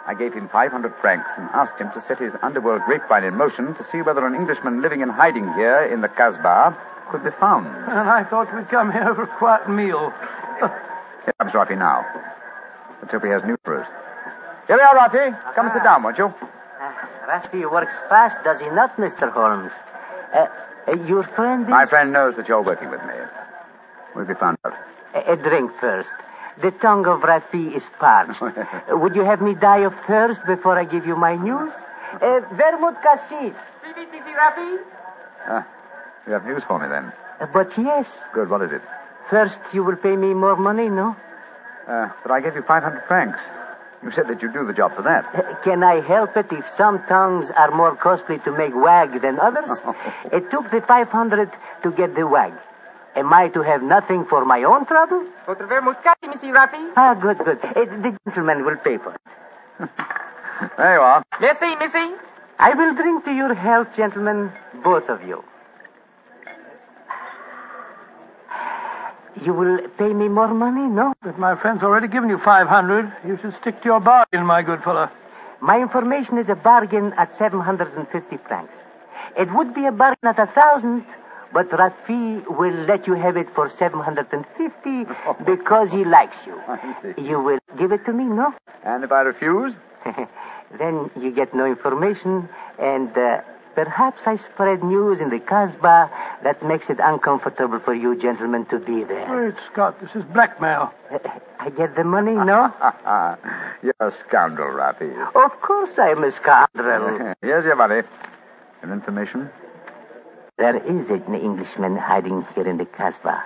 I 0.07 0.13
gave 0.13 0.33
him 0.33 0.49
500 0.49 0.93
francs 1.01 1.25
and 1.37 1.49
asked 1.53 1.81
him 1.81 1.89
to 1.93 2.01
set 2.07 2.19
his 2.19 2.33
underworld 2.43 2.81
grapevine 2.85 3.23
in 3.23 3.35
motion 3.35 3.73
to 3.73 3.85
see 3.91 4.01
whether 4.01 4.25
an 4.25 4.35
Englishman 4.35 4.81
living 4.81 5.01
in 5.01 5.09
hiding 5.09 5.51
here 5.53 5.81
in 5.81 6.01
the 6.01 6.09
Casbah 6.09 6.77
could 7.09 7.23
be 7.23 7.31
found. 7.39 7.65
And 7.67 8.09
I 8.09 8.23
thought 8.23 8.53
we'd 8.53 8.69
come 8.69 8.91
here 8.91 9.13
for 9.15 9.23
a 9.23 9.37
quiet 9.37 9.69
meal. 9.69 10.13
Here 10.59 11.33
comes 11.39 11.53
Rafi 11.53 11.77
now. 11.77 12.05
Let's 13.01 13.13
hope 13.13 13.23
he 13.23 13.29
has 13.29 13.43
news 13.43 13.57
for 13.63 13.81
us. 13.81 13.89
Here 14.67 14.77
we 14.77 14.81
are, 14.81 14.93
Rafi. 14.93 15.33
Come 15.55 15.65
and 15.67 15.73
sit 15.73 15.83
down, 15.83 16.03
won't 16.03 16.17
you? 16.17 16.33
Uh, 17.27 17.69
works 17.71 17.93
fast, 18.09 18.43
does 18.43 18.59
he 18.59 18.67
not, 18.69 18.95
Mr. 18.97 19.31
Holmes? 19.31 19.71
Uh, 20.33 20.47
uh, 20.87 20.95
your 21.05 21.23
friend 21.35 21.63
is... 21.63 21.69
My 21.69 21.85
friend 21.85 22.13
knows 22.13 22.35
that 22.37 22.47
you're 22.47 22.61
working 22.61 22.89
with 22.89 23.01
me. 23.01 23.13
We'll 24.15 24.25
be 24.25 24.35
found 24.35 24.57
out. 24.65 24.73
A, 25.15 25.33
a 25.33 25.35
drink 25.35 25.71
first. 25.79 26.09
The 26.61 26.71
tongue 26.71 27.05
of 27.07 27.21
Rafi 27.21 27.75
is 27.75 27.83
parched. 27.99 28.41
Uh, 28.41 28.63
Would 28.97 29.15
you 29.15 29.25
have 29.25 29.41
me 29.41 29.55
die 29.55 29.79
of 29.79 29.93
thirst 30.07 30.39
before 30.47 30.77
I 30.77 30.85
give 30.85 31.05
you 31.05 31.15
my 31.15 31.35
news? 31.35 31.71
Uh, 32.21 32.39
vermouth 32.53 32.95
cassis. 33.01 33.55
Ah, 35.47 35.67
you 36.25 36.33
have 36.33 36.45
news 36.45 36.63
for 36.67 36.79
me 36.79 36.87
then. 36.87 37.11
Uh, 37.41 37.47
but 37.53 37.77
yes, 37.77 38.05
Good, 38.33 38.49
what 38.49 38.61
is 38.61 38.71
it? 38.71 38.81
first 39.29 39.57
you 39.73 39.83
will 39.83 39.95
pay 39.95 40.15
me 40.15 40.33
more 40.33 40.55
money, 40.55 40.87
no? 40.87 41.15
Uh, 41.87 42.09
but 42.23 42.31
I 42.31 42.41
gave 42.41 42.55
you 42.55 42.61
500 42.61 43.03
francs. 43.07 43.39
You 44.05 44.11
said 44.11 44.27
that 44.27 44.39
you'd 44.41 44.53
do 44.53 44.65
the 44.65 44.73
job 44.73 44.95
for 44.95 45.01
that. 45.01 45.25
Uh, 45.33 45.55
Can 45.63 45.83
I 45.83 45.99
help 45.99 46.37
it 46.37 46.45
if 46.51 46.63
some 46.77 47.01
tongues 47.09 47.49
are 47.57 47.71
more 47.71 47.95
costly 47.95 48.37
to 48.45 48.51
make 48.51 48.73
wag 48.75 49.19
than 49.21 49.39
others? 49.39 49.71
it 50.31 50.51
took 50.51 50.69
the 50.69 50.81
500 50.87 51.51
to 51.83 51.91
get 51.91 52.13
the 52.13 52.27
wag. 52.27 52.53
Am 53.15 53.33
I 53.33 53.47
to 53.49 53.63
have 53.63 53.81
nothing 53.81 54.25
for 54.29 54.45
my 54.45 54.61
own 54.63 54.85
trouble? 54.85 55.25
Votre 55.47 55.65
vermouth 55.65 55.97
cassis, 56.03 56.35
Monsieur 56.35 56.53
Ah, 56.95 57.15
good, 57.15 57.39
good. 57.39 57.57
Uh, 57.63 57.85
the 58.03 58.15
gentleman 58.25 58.63
will 58.63 58.77
pay 58.77 58.97
for 58.97 59.15
it. 59.15 59.89
There 60.77 60.93
you 60.93 61.01
are. 61.01 61.23
Merci, 61.41 61.75
Missy. 61.77 62.13
I 62.59 62.73
will 62.75 62.93
drink 62.93 63.25
to 63.25 63.31
your 63.31 63.53
health, 63.55 63.87
gentlemen, 63.97 64.51
both 64.83 65.09
of 65.09 65.23
you. 65.23 65.43
You 69.43 69.53
will 69.53 69.79
pay 69.97 70.13
me 70.13 70.27
more 70.29 70.53
money, 70.53 70.87
no? 70.87 71.13
But 71.21 71.37
my 71.37 71.59
friend's 71.59 71.83
already 71.83 72.07
given 72.07 72.29
you 72.29 72.39
500. 72.43 73.11
You 73.27 73.37
should 73.41 73.53
stick 73.61 73.81
to 73.81 73.85
your 73.85 73.99
bargain, 73.99 74.45
my 74.45 74.61
good 74.61 74.81
fellow. 74.83 75.09
My 75.61 75.79
information 75.79 76.37
is 76.37 76.47
a 76.49 76.55
bargain 76.55 77.13
at 77.17 77.37
750 77.37 78.37
francs. 78.47 78.71
It 79.37 79.53
would 79.53 79.73
be 79.73 79.85
a 79.85 79.91
bargain 79.91 80.27
at 80.27 80.39
a 80.39 80.47
thousand, 80.47 81.05
but 81.51 81.69
Rafi 81.69 82.45
will 82.57 82.85
let 82.85 83.07
you 83.07 83.13
have 83.13 83.35
it 83.35 83.47
for 83.53 83.69
750 83.77 85.43
because 85.45 85.89
he 85.91 86.05
likes 86.05 86.37
you. 86.45 86.55
You 87.17 87.41
will 87.41 87.59
give 87.77 87.91
it 87.91 88.05
to 88.05 88.13
me, 88.13 88.23
no? 88.23 88.53
And 88.83 89.03
if 89.03 89.11
I 89.11 89.21
refuse? 89.21 89.73
then 90.79 91.09
you 91.19 91.31
get 91.31 91.53
no 91.53 91.65
information, 91.65 92.47
and 92.79 93.09
uh, 93.17 93.41
perhaps 93.75 94.19
I 94.25 94.37
spread 94.51 94.83
news 94.83 95.19
in 95.19 95.29
the 95.29 95.39
Casbah 95.39 96.09
that 96.43 96.63
makes 96.63 96.89
it 96.89 96.97
uncomfortable 97.03 97.79
for 97.83 97.93
you 97.93 98.19
gentlemen 98.19 98.65
to 98.67 98.79
be 98.79 99.03
there. 99.03 99.25
Oh, 99.29 99.51
Great 99.51 99.55
Scott, 99.71 99.99
this 100.01 100.09
is 100.15 100.23
blackmail. 100.33 100.91
Eh, 101.11 101.17
I 101.59 101.69
get 101.69 101.95
the 101.95 102.03
money, 102.03 102.31
no? 102.33 102.71
You're 103.83 103.93
a 103.99 104.11
scoundrel, 104.27 104.73
Rafi. 104.75 105.11
Of 105.35 105.61
course 105.61 105.91
I'm 105.97 106.23
a 106.23 106.31
scoundrel. 106.31 107.33
Here's 107.41 107.65
your 107.65 107.75
money. 107.75 108.01
And 108.81 108.91
information? 108.91 109.49
There 110.57 110.77
is 110.77 111.09
an 111.09 111.35
Englishman 111.35 111.97
hiding 111.97 112.45
here 112.55 112.67
in 112.67 112.77
the 112.77 112.85
Casbah. 112.85 113.43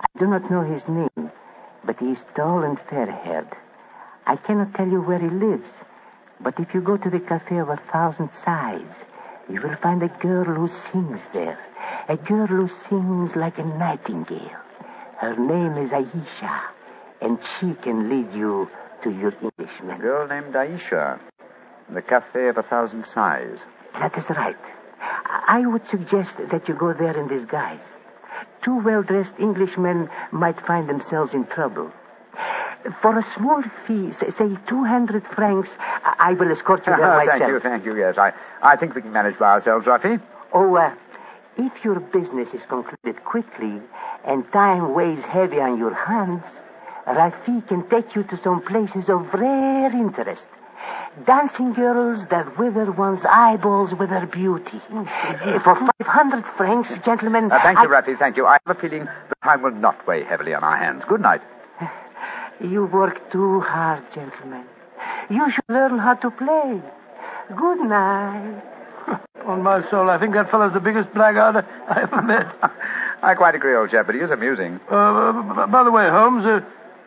I 0.00 0.18
do 0.18 0.26
not 0.26 0.50
know 0.50 0.62
his 0.62 0.82
name, 0.88 1.30
but 1.84 1.98
he 1.98 2.06
is 2.12 2.18
tall 2.34 2.62
and 2.64 2.78
fair-haired. 2.88 3.48
I 4.26 4.36
cannot 4.36 4.74
tell 4.74 4.88
you 4.88 5.00
where 5.02 5.18
he 5.18 5.28
lives, 5.28 5.68
but 6.40 6.58
if 6.58 6.72
you 6.74 6.80
go 6.80 6.96
to 6.96 7.10
the 7.10 7.20
Cafe 7.20 7.58
of 7.58 7.68
a 7.68 7.76
Thousand 7.92 8.30
Sighs, 8.44 8.82
you 9.48 9.60
will 9.62 9.76
find 9.82 10.02
a 10.02 10.08
girl 10.20 10.44
who 10.44 10.68
sings 10.92 11.20
there. 11.32 11.58
A 12.08 12.16
girl 12.16 12.46
who 12.46 12.68
sings 12.88 13.36
like 13.36 13.58
a 13.58 13.64
nightingale. 13.64 14.50
Her 15.18 15.36
name 15.36 15.84
is 15.84 15.90
Aisha, 15.90 16.60
and 17.20 17.38
she 17.58 17.74
can 17.82 18.08
lead 18.08 18.36
you 18.36 18.68
to 19.02 19.10
your 19.10 19.32
Englishman. 19.42 19.90
A 19.92 19.98
girl 19.98 20.26
named 20.28 20.54
Aisha. 20.54 21.18
in 21.88 21.94
The 21.94 22.02
Cafe 22.02 22.48
of 22.48 22.58
a 22.58 22.62
Thousand 22.62 23.06
Sighs. 23.14 23.58
That 23.94 24.16
is 24.18 24.24
right. 24.30 24.56
I 25.48 25.64
would 25.64 25.86
suggest 25.90 26.36
that 26.50 26.68
you 26.68 26.74
go 26.74 26.92
there 26.92 27.18
in 27.18 27.28
disguise. 27.28 27.80
Two 28.64 28.82
well 28.84 29.02
dressed 29.02 29.32
Englishmen 29.38 30.08
might 30.32 30.60
find 30.66 30.88
themselves 30.88 31.32
in 31.32 31.46
trouble. 31.46 31.92
For 33.02 33.18
a 33.18 33.26
small 33.36 33.62
fee, 33.86 34.12
say, 34.20 34.30
say 34.38 34.56
200 34.68 35.24
francs, 35.34 35.68
I 36.18 36.32
will 36.38 36.50
escort 36.52 36.86
you 36.86 36.96
there 36.96 37.06
myself. 37.16 37.38
thank 37.38 37.48
you, 37.48 37.60
thank 37.60 37.84
you, 37.84 37.96
yes. 37.96 38.16
I, 38.18 38.32
I 38.62 38.76
think 38.76 38.94
we 38.94 39.02
can 39.02 39.12
manage 39.12 39.38
by 39.38 39.52
ourselves, 39.52 39.86
Rafi. 39.86 40.20
Oh, 40.52 40.76
uh, 40.76 40.94
if 41.56 41.72
your 41.84 42.00
business 42.00 42.48
is 42.54 42.62
concluded 42.68 43.24
quickly 43.24 43.80
and 44.24 44.50
time 44.52 44.94
weighs 44.94 45.22
heavy 45.24 45.58
on 45.60 45.78
your 45.78 45.94
hands, 45.94 46.42
Rafi 47.06 47.66
can 47.68 47.88
take 47.88 48.14
you 48.14 48.22
to 48.24 48.40
some 48.42 48.62
places 48.62 49.08
of 49.08 49.32
rare 49.34 49.90
interest. 49.92 50.42
Dancing 51.26 51.72
girls 51.72 52.20
that 52.30 52.58
wither 52.58 52.92
one's 52.92 53.22
eyeballs 53.28 53.90
with 53.98 54.10
their 54.10 54.26
beauty. 54.26 54.80
Uh, 54.92 55.58
For 55.64 55.74
500 55.98 56.44
francs, 56.56 56.90
gentlemen. 57.04 57.50
Uh, 57.50 57.58
thank 57.62 57.78
you, 57.82 57.92
I- 57.92 58.02
Rafi, 58.02 58.18
thank 58.18 58.36
you. 58.36 58.46
I 58.46 58.58
have 58.66 58.76
a 58.76 58.80
feeling 58.80 59.04
the 59.06 59.34
time 59.42 59.62
will 59.62 59.70
not 59.72 60.06
weigh 60.06 60.22
heavily 60.24 60.54
on 60.54 60.62
our 60.62 60.76
hands. 60.76 61.02
Good 61.08 61.20
night. 61.20 61.40
You 62.60 62.86
work 62.86 63.30
too 63.30 63.60
hard, 63.60 64.02
gentlemen. 64.14 64.64
You 65.30 65.50
should 65.50 65.64
learn 65.68 65.98
how 65.98 66.14
to 66.14 66.30
play. 66.30 66.80
Good 67.56 67.80
night. 67.80 68.62
On 69.46 69.62
my 69.62 69.88
soul, 69.90 70.10
I 70.10 70.18
think 70.18 70.34
that 70.34 70.50
fellow's 70.50 70.72
the 70.72 70.80
biggest 70.80 71.12
blackguard 71.14 71.56
I 71.88 72.00
ever 72.02 72.22
met. 72.22 72.46
I 73.22 73.34
quite 73.34 73.54
agree, 73.54 73.74
old 73.76 73.90
chap, 73.90 74.06
but 74.06 74.14
he 74.14 74.20
is 74.20 74.30
amusing. 74.30 74.80
Uh, 74.90 75.32
b- 75.32 75.48
b- 75.66 75.70
by 75.70 75.84
the 75.84 75.90
way, 75.90 76.08
Holmes, 76.08 76.44
uh, 76.44 76.60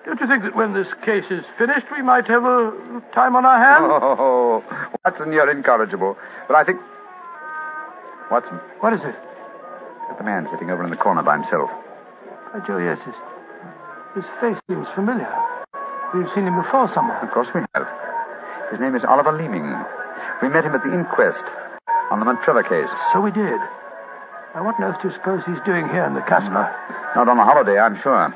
don't 0.06 0.20
you 0.22 0.28
think 0.28 0.44
that 0.44 0.56
when 0.56 0.74
this 0.74 0.88
case 1.04 1.26
is 1.30 1.44
finished, 1.58 1.88
we 1.92 2.02
might 2.02 2.28
have 2.28 2.44
a 2.46 3.04
time 3.14 3.36
on 3.36 3.46
our 3.46 3.58
hands? 3.60 3.86
Oh, 4.02 4.64
Watson, 5.04 5.34
you're 5.34 5.50
incorrigible. 5.50 6.18
But 6.48 6.56
I 6.56 6.64
think. 6.64 6.80
Watson, 8.32 8.60
What 8.80 8.94
is 8.94 9.02
it? 9.04 9.16
at 10.10 10.18
the 10.18 10.24
man 10.24 10.48
sitting 10.52 10.72
over 10.72 10.84
in 10.84 10.90
the 10.90 10.96
corner 10.98 11.22
by 11.22 11.38
himself. 11.38 11.70
By 12.54 12.60
Joe, 12.66 12.78
yes, 12.80 12.98
his, 13.06 13.14
his 14.16 14.26
face 14.42 14.58
seems 14.68 14.88
familiar. 14.96 15.30
We've 16.14 16.30
seen 16.34 16.48
him 16.48 16.58
before 16.58 16.90
somewhere. 16.94 17.22
Of 17.22 17.32
course 17.32 17.48
we 17.54 17.62
have. 17.76 17.86
His 18.72 18.80
name 18.80 18.96
is 18.96 19.04
Oliver 19.06 19.34
Leeming. 19.34 19.70
We 20.42 20.50
met 20.50 20.66
him 20.66 20.74
at 20.74 20.84
the 20.84 20.94
inquest 20.94 21.44
on 22.10 22.20
the 22.20 22.26
Montrevor 22.26 22.64
case. 22.64 22.90
So 23.14 23.22
we 23.22 23.32
did. 23.32 23.60
Now, 24.56 24.66
what 24.66 24.82
on 24.82 24.90
earth 24.90 24.98
do 25.02 25.10
you 25.10 25.14
suppose 25.14 25.46
he's 25.46 25.62
doing 25.62 25.86
here 25.90 26.06
in 26.06 26.18
the 26.18 26.26
Casbah? 26.26 26.50
Mm, 26.50 27.16
not 27.16 27.30
on 27.30 27.38
a 27.38 27.46
holiday, 27.46 27.78
I'm 27.78 28.02
sure. 28.02 28.34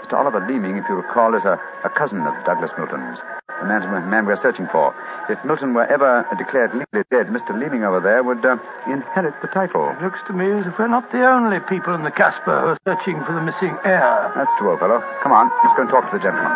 Mr. 0.00 0.16
Oliver 0.16 0.40
Leeming, 0.48 0.78
if 0.80 0.88
you 0.88 0.96
recall, 0.96 1.36
is 1.36 1.44
a, 1.44 1.60
a 1.84 1.90
cousin 1.92 2.24
of 2.24 2.32
Douglas 2.48 2.72
Milton's, 2.80 3.20
the 3.60 3.68
man, 3.68 3.84
man 4.08 4.24
we're 4.24 4.40
searching 4.40 4.68
for. 4.72 4.96
If 5.28 5.44
Milton 5.44 5.74
were 5.74 5.86
ever 5.86 6.26
declared 6.38 6.72
legally 6.74 7.04
dead, 7.10 7.28
Mr. 7.28 7.54
Leeming 7.58 7.84
over 7.84 8.00
there 8.00 8.22
would 8.22 8.44
uh, 8.44 8.56
inherit 8.86 9.34
the 9.42 9.48
title. 9.48 9.90
It 9.94 10.02
looks 10.02 10.18
to 10.26 10.32
me 10.32 10.50
as 10.58 10.66
if 10.66 10.78
we're 10.78 10.88
not 10.88 11.12
the 11.12 11.22
only 11.22 11.60
people 11.68 11.94
in 11.94 12.02
the 12.02 12.10
Casbah 12.10 12.60
who 12.60 12.74
are 12.74 12.78
searching 12.82 13.22
for 13.22 13.34
the 13.34 13.42
missing 13.42 13.76
heir. 13.84 14.32
That's 14.34 14.50
true, 14.58 14.70
old 14.70 14.80
fellow. 14.80 14.98
Come 15.22 15.32
on, 15.32 15.50
let's 15.62 15.76
go 15.76 15.82
and 15.82 15.90
talk 15.90 16.10
to 16.10 16.16
the 16.18 16.22
gentleman. 16.22 16.50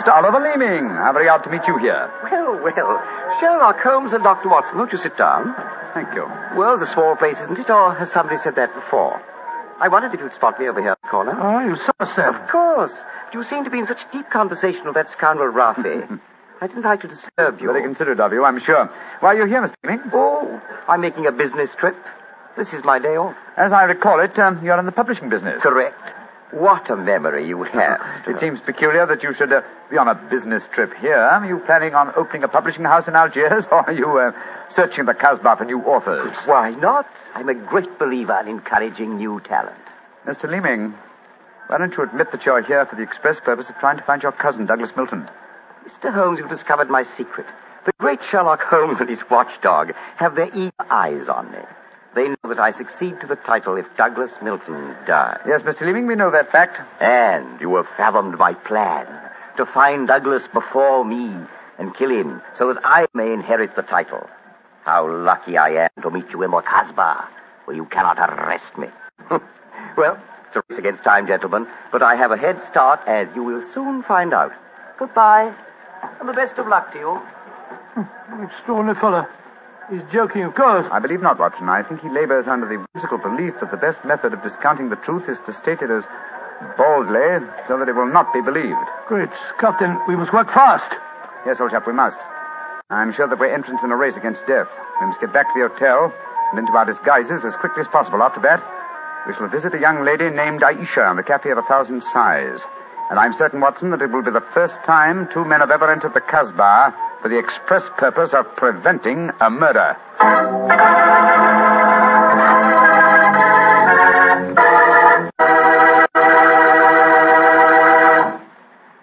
Mr. 0.00 0.16
Oliver 0.16 0.40
Leeming, 0.42 0.90
how 0.96 1.12
very 1.12 1.28
odd 1.28 1.44
to 1.44 1.50
meet 1.50 1.62
you 1.68 1.76
here. 1.78 2.10
Well, 2.24 2.58
well. 2.64 2.98
Sherlock 3.38 3.78
Holmes 3.78 4.12
and 4.12 4.24
Dr. 4.24 4.48
Watson, 4.48 4.78
won't 4.78 4.90
you 4.92 4.98
sit 4.98 5.16
down? 5.16 5.54
Thank 5.94 6.14
you. 6.14 6.26
Well, 6.56 6.74
it's 6.74 6.90
a 6.90 6.92
small 6.92 7.14
place, 7.14 7.36
isn't 7.36 7.58
it? 7.60 7.70
Or 7.70 7.94
has 7.94 8.10
somebody 8.10 8.40
said 8.42 8.56
that 8.56 8.74
before? 8.74 9.22
I 9.80 9.88
wondered 9.88 10.12
if 10.14 10.20
you'd 10.20 10.34
spot 10.34 10.60
me 10.60 10.68
over 10.68 10.80
here 10.80 10.96
corner. 11.10 11.32
Oh, 11.40 11.60
you 11.60 11.76
saw 11.76 12.14
Sam. 12.14 12.34
Of 12.34 12.50
course. 12.50 12.92
But 13.26 13.34
you 13.34 13.44
seem 13.44 13.64
to 13.64 13.70
be 13.70 13.78
in 13.78 13.86
such 13.86 14.00
deep 14.12 14.28
conversation 14.30 14.84
with 14.84 14.94
that 14.94 15.10
scoundrel 15.10 15.52
Rafi. 15.52 16.20
I 16.60 16.66
didn't 16.66 16.82
like 16.84 17.00
to 17.00 17.08
disturb 17.08 17.60
you. 17.60 17.68
Very 17.68 17.82
considerate 17.82 18.20
of 18.20 18.32
you, 18.32 18.44
I'm 18.44 18.60
sure. 18.60 18.90
Why 19.20 19.34
are 19.34 19.38
you 19.38 19.46
here, 19.46 19.62
Mr. 19.62 19.72
Leeming? 19.82 20.10
Oh, 20.12 20.60
I'm 20.88 21.00
making 21.00 21.26
a 21.26 21.32
business 21.32 21.70
trip. 21.78 21.96
This 22.58 22.68
is 22.74 22.84
my 22.84 22.98
day 22.98 23.16
off. 23.16 23.34
As 23.56 23.72
I 23.72 23.84
recall 23.84 24.20
it, 24.20 24.38
um, 24.38 24.62
you're 24.62 24.78
in 24.78 24.84
the 24.84 24.92
publishing 24.92 25.30
business. 25.30 25.62
Correct. 25.62 25.96
What 26.52 26.90
a 26.90 26.96
memory 26.96 27.46
you 27.46 27.62
have. 27.72 28.00
It 28.26 28.40
seems 28.40 28.60
peculiar 28.60 29.06
that 29.06 29.22
you 29.22 29.34
should 29.36 29.52
uh, 29.52 29.62
be 29.90 29.96
on 29.96 30.08
a 30.08 30.14
business 30.30 30.62
trip 30.74 30.92
here. 31.00 31.16
Are 31.16 31.44
you 31.46 31.58
planning 31.64 31.94
on 31.94 32.12
opening 32.16 32.42
a 32.42 32.48
publishing 32.48 32.84
house 32.84 33.06
in 33.06 33.14
Algiers, 33.14 33.64
or 33.72 33.88
are 33.88 33.92
you 33.92 34.18
uh, 34.18 34.32
searching 34.74 35.04
the 35.06 35.14
Casbah 35.14 35.56
for 35.56 35.64
new 35.64 35.80
authors? 35.80 36.32
Why 36.46 36.70
not? 36.70 37.06
I'm 37.34 37.48
a 37.48 37.54
great 37.54 37.98
believer 37.98 38.38
in 38.40 38.48
encouraging 38.48 39.16
new 39.16 39.40
talent. 39.40 39.76
Mr. 40.26 40.50
Leeming, 40.50 40.94
why 41.68 41.78
don't 41.78 41.92
you 41.96 42.02
admit 42.02 42.32
that 42.32 42.44
you're 42.44 42.62
here 42.62 42.84
for 42.86 42.96
the 42.96 43.02
express 43.02 43.36
purpose 43.44 43.66
of 43.68 43.76
trying 43.76 43.96
to 43.96 44.02
find 44.02 44.22
your 44.22 44.32
cousin, 44.32 44.66
Douglas 44.66 44.90
Milton? 44.96 45.28
Mr. 45.86 46.12
Holmes, 46.12 46.38
you've 46.38 46.50
discovered 46.50 46.90
my 46.90 47.04
secret. 47.16 47.46
The 47.86 47.92
great 47.98 48.18
Sherlock 48.30 48.60
Holmes 48.62 48.98
and 49.00 49.08
his 49.08 49.20
watchdog 49.30 49.92
have 50.16 50.34
their 50.34 50.48
eager 50.54 50.72
eyes 50.90 51.26
on 51.28 51.50
me. 51.52 51.58
They 52.14 52.28
know 52.28 52.36
that 52.48 52.58
I 52.58 52.76
succeed 52.76 53.20
to 53.20 53.26
the 53.26 53.36
title 53.36 53.76
if 53.76 53.86
Douglas 53.96 54.32
Milton 54.42 54.96
dies. 55.06 55.38
Yes, 55.46 55.62
Mr. 55.62 55.82
Leeming, 55.82 56.06
we 56.06 56.16
know 56.16 56.30
that 56.30 56.50
fact. 56.50 56.80
And 57.00 57.60
you 57.60 57.76
have 57.76 57.86
fathomed 57.96 58.36
my 58.36 58.54
plan 58.54 59.06
to 59.56 59.66
find 59.66 60.08
Douglas 60.08 60.42
before 60.52 61.04
me 61.04 61.32
and 61.78 61.94
kill 61.96 62.10
him 62.10 62.42
so 62.58 62.72
that 62.72 62.80
I 62.84 63.06
may 63.14 63.32
inherit 63.32 63.76
the 63.76 63.82
title. 63.82 64.28
How 64.84 65.08
lucky 65.08 65.56
I 65.56 65.84
am 65.84 66.02
to 66.02 66.10
meet 66.10 66.30
you 66.30 66.42
in 66.42 66.50
Casbah, 66.50 67.28
where 67.64 67.76
you 67.76 67.84
cannot 67.86 68.18
arrest 68.18 68.76
me. 68.76 68.88
well, 69.96 70.18
it's 70.48 70.56
a 70.56 70.62
race 70.68 70.78
against 70.78 71.04
time, 71.04 71.26
gentlemen, 71.26 71.66
but 71.92 72.02
I 72.02 72.16
have 72.16 72.32
a 72.32 72.36
head 72.36 72.60
start, 72.70 73.00
as 73.06 73.28
you 73.36 73.44
will 73.44 73.62
soon 73.72 74.02
find 74.02 74.34
out. 74.34 74.52
Goodbye, 74.98 75.54
and 76.18 76.28
the 76.28 76.32
best 76.32 76.58
of 76.58 76.66
luck 76.66 76.92
to 76.92 76.98
you. 76.98 77.20
Hmm, 77.94 78.44
extraordinary 78.44 78.98
fellow. 78.98 79.26
He's 79.90 80.06
joking, 80.12 80.44
of 80.44 80.54
course. 80.54 80.86
I 80.92 81.00
believe 81.00 81.20
not, 81.20 81.40
Watson. 81.40 81.68
I 81.68 81.82
think 81.82 82.00
he 82.00 82.08
labors 82.08 82.46
under 82.46 82.62
the 82.62 82.78
whimsical 82.78 83.18
belief 83.18 83.54
that 83.58 83.72
the 83.74 83.76
best 83.76 83.98
method 84.06 84.32
of 84.32 84.42
discounting 84.42 84.88
the 84.88 85.02
truth 85.02 85.26
is 85.28 85.36
to 85.46 85.52
state 85.58 85.82
it 85.82 85.90
as 85.90 86.06
boldly 86.78 87.42
so 87.66 87.74
that 87.74 87.90
it 87.90 87.98
will 87.98 88.06
not 88.06 88.32
be 88.32 88.40
believed. 88.40 88.86
Great 89.08 89.30
Scott, 89.58 89.82
then 89.82 89.98
we 90.06 90.14
must 90.14 90.32
work 90.32 90.46
fast. 90.54 90.94
Yes, 91.44 91.58
old 91.58 91.72
chap, 91.72 91.88
we 91.88 91.92
must. 91.92 92.16
I'm 92.90 93.12
sure 93.12 93.26
that 93.26 93.38
we're 93.38 93.52
entrants 93.52 93.82
in 93.82 93.90
a 93.90 93.96
race 93.96 94.14
against 94.14 94.46
death. 94.46 94.70
We 95.00 95.06
must 95.08 95.20
get 95.20 95.32
back 95.32 95.50
to 95.50 95.58
the 95.58 95.66
hotel 95.66 96.14
and 96.54 96.58
into 96.62 96.70
our 96.70 96.86
disguises 96.86 97.42
as 97.42 97.58
quickly 97.58 97.82
as 97.82 97.90
possible. 97.90 98.22
After 98.22 98.40
that, 98.46 98.62
we 99.26 99.34
shall 99.34 99.48
visit 99.50 99.74
a 99.74 99.80
young 99.80 100.04
lady 100.04 100.30
named 100.30 100.62
Aisha 100.62 101.10
in 101.10 101.16
the 101.16 101.26
Cafe 101.26 101.50
of 101.50 101.58
a 101.58 101.66
Thousand 101.66 102.02
Sighs. 102.12 102.62
And 103.10 103.18
I'm 103.18 103.34
certain, 103.34 103.60
Watson, 103.60 103.90
that 103.90 104.02
it 104.02 104.12
will 104.12 104.22
be 104.22 104.30
the 104.30 104.44
first 104.54 104.74
time 104.86 105.28
two 105.34 105.44
men 105.44 105.58
have 105.58 105.72
ever 105.72 105.90
entered 105.90 106.14
the 106.14 106.20
Casbah 106.20 106.94
for 107.20 107.28
the 107.28 107.40
express 107.40 107.82
purpose 107.98 108.30
of 108.32 108.46
preventing 108.56 109.30
a 109.40 109.50
murder. 109.50 109.96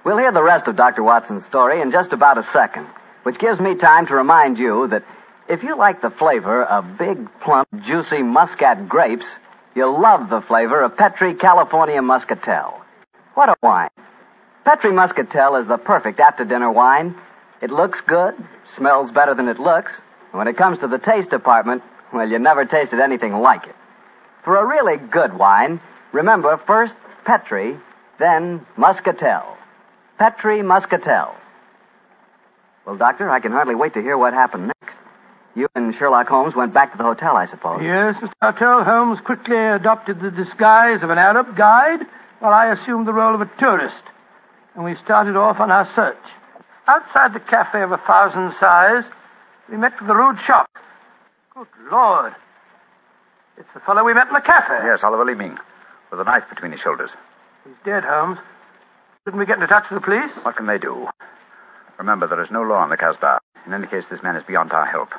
We'll 0.05 0.17
hear 0.17 0.31
the 0.31 0.41
rest 0.41 0.69
of 0.69 0.77
Dr. 0.77 1.03
Watson's 1.03 1.45
story 1.47 1.81
in 1.81 1.91
just 1.91 2.13
about 2.13 2.37
a 2.37 2.47
second, 2.53 2.87
which 3.23 3.37
gives 3.39 3.59
me 3.59 3.75
time 3.75 4.07
to 4.07 4.15
remind 4.15 4.57
you 4.57 4.87
that 4.87 5.03
if 5.49 5.63
you 5.63 5.77
like 5.77 6.01
the 6.01 6.11
flavor 6.11 6.63
of 6.63 6.97
big, 6.97 7.27
plump, 7.41 7.67
juicy 7.83 8.23
muscat 8.23 8.87
grapes, 8.87 9.25
you'll 9.75 10.01
love 10.01 10.29
the 10.29 10.39
flavor 10.47 10.81
of 10.81 10.95
Petri 10.95 11.35
California 11.35 12.01
Muscatel. 12.01 12.76
What 13.37 13.49
a 13.49 13.55
wine! 13.61 13.91
Petri 14.65 14.91
Muscatel 14.91 15.57
is 15.57 15.67
the 15.67 15.77
perfect 15.77 16.19
after 16.19 16.43
dinner 16.43 16.71
wine. 16.71 17.13
It 17.61 17.69
looks 17.69 18.01
good, 18.07 18.33
smells 18.75 19.11
better 19.11 19.35
than 19.35 19.47
it 19.47 19.59
looks, 19.59 19.91
and 20.31 20.39
when 20.39 20.47
it 20.47 20.57
comes 20.57 20.79
to 20.79 20.87
the 20.87 20.97
taste 20.97 21.29
department, 21.29 21.83
well, 22.11 22.27
you 22.27 22.39
never 22.39 22.65
tasted 22.65 22.99
anything 22.99 23.33
like 23.33 23.67
it. 23.67 23.75
For 24.43 24.55
a 24.57 24.65
really 24.65 24.97
good 24.97 25.37
wine, 25.37 25.79
remember 26.13 26.59
first 26.65 26.95
Petri, 27.25 27.77
then 28.17 28.65
Muscatel. 28.75 29.55
Petri 30.17 30.63
Muscatel. 30.63 31.35
Well, 32.87 32.97
Doctor, 32.97 33.29
I 33.29 33.39
can 33.39 33.51
hardly 33.51 33.75
wait 33.75 33.93
to 33.93 34.01
hear 34.01 34.17
what 34.17 34.33
happened 34.33 34.71
next. 34.81 34.97
You 35.53 35.67
and 35.75 35.93
Sherlock 35.93 36.27
Holmes 36.27 36.55
went 36.55 36.73
back 36.73 36.91
to 36.93 36.97
the 36.97 37.03
hotel, 37.03 37.35
I 37.37 37.45
suppose. 37.45 37.81
Yes, 37.83 38.15
Mr. 38.15 38.33
Bartell, 38.41 38.83
Holmes 38.83 39.19
quickly 39.23 39.57
adopted 39.57 40.21
the 40.21 40.31
disguise 40.31 41.03
of 41.03 41.11
an 41.11 41.19
Arab 41.19 41.55
guide, 41.55 41.99
while 42.39 42.53
I 42.53 42.71
assumed 42.71 43.07
the 43.07 43.13
role 43.13 43.35
of 43.35 43.41
a 43.41 43.51
tourist. 43.59 44.03
And 44.75 44.83
we 44.83 44.95
started 45.03 45.35
off 45.35 45.59
on 45.59 45.71
our 45.71 45.89
search. 45.95 46.17
Outside 46.87 47.33
the 47.33 47.39
Cafe 47.39 47.81
of 47.81 47.91
a 47.91 47.97
Thousand 47.97 48.53
Sighs, 48.59 49.03
we 49.69 49.77
met 49.77 49.99
with 49.99 50.09
a 50.09 50.15
rude 50.15 50.39
shock. 50.45 50.69
Good 51.53 51.67
Lord. 51.91 52.33
It's 53.57 53.67
the 53.73 53.79
fellow 53.81 54.03
we 54.03 54.13
met 54.13 54.27
in 54.27 54.33
the 54.33 54.41
cafe. 54.41 54.85
Yes, 54.85 54.99
Oliver 55.03 55.25
Leeming, 55.25 55.57
with 56.11 56.21
a 56.21 56.23
knife 56.23 56.43
between 56.49 56.71
his 56.71 56.79
shoulders. 56.81 57.09
He's 57.65 57.73
dead, 57.83 58.03
Holmes. 58.03 58.37
Shouldn't 59.23 59.39
we 59.39 59.47
get 59.47 59.59
in 59.59 59.67
touch 59.67 59.85
with 59.89 59.99
the 59.99 60.05
police? 60.05 60.31
What 60.43 60.55
can 60.55 60.67
they 60.67 60.77
do? 60.77 61.07
Remember, 61.97 62.27
there 62.27 62.43
is 62.43 62.51
no 62.51 62.61
law 62.61 62.83
in 62.83 62.91
the 62.91 62.97
Casbah. 62.97 63.39
In 63.65 63.73
any 63.73 63.87
case, 63.87 64.05
this 64.09 64.21
man 64.21 64.35
is 64.35 64.43
beyond 64.47 64.71
our 64.71 64.85
help. 64.85 65.09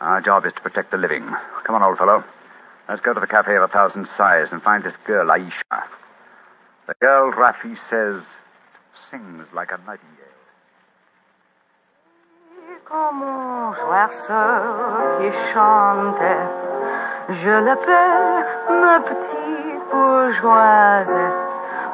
Our 0.00 0.22
job 0.22 0.46
is 0.46 0.52
to 0.52 0.60
protect 0.60 0.92
the 0.92 0.96
living. 0.96 1.26
Come 1.64 1.74
on, 1.74 1.82
old 1.82 1.98
fellow. 1.98 2.24
Let's 2.88 3.02
go 3.02 3.12
to 3.12 3.20
the 3.20 3.26
Cafe 3.26 3.54
of 3.56 3.62
a 3.64 3.68
Thousand 3.68 4.08
Sighs 4.16 4.48
and 4.52 4.62
find 4.62 4.84
this 4.84 4.94
girl, 5.04 5.26
Aisha. 5.26 5.82
The 6.86 6.94
girl, 7.00 7.32
Rafi 7.32 7.76
says, 7.90 8.22
sings 9.10 9.44
like 9.52 9.72
a 9.72 9.78
nightingale. 9.78 10.24
Comme 12.84 13.22
oiseau 13.90 15.18
qui 15.18 15.30
chante, 15.52 16.30
je 17.42 17.54
l'appelle 17.66 18.46
ma 18.70 19.00
petite 19.00 19.82
bourgeoise, 19.90 21.18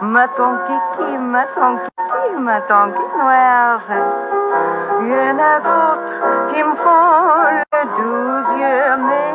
ma 0.03 0.29
ton 0.37 0.59
kiki, 0.67 1.17
ma 1.17 1.47
ton 1.55 1.79
kiki, 1.79 2.37
ma 2.41 2.61
Tonkinoise. 2.69 3.97
Il 5.01 5.09
y 5.09 5.15
en 5.15 5.39
a 5.39 5.61
d'autres 5.61 6.53
qui 6.53 6.63
me 6.63 6.75
font 6.77 7.49
le 7.49 7.83
doux 7.97 8.37
yeux, 8.61 8.97
mais 9.09 9.33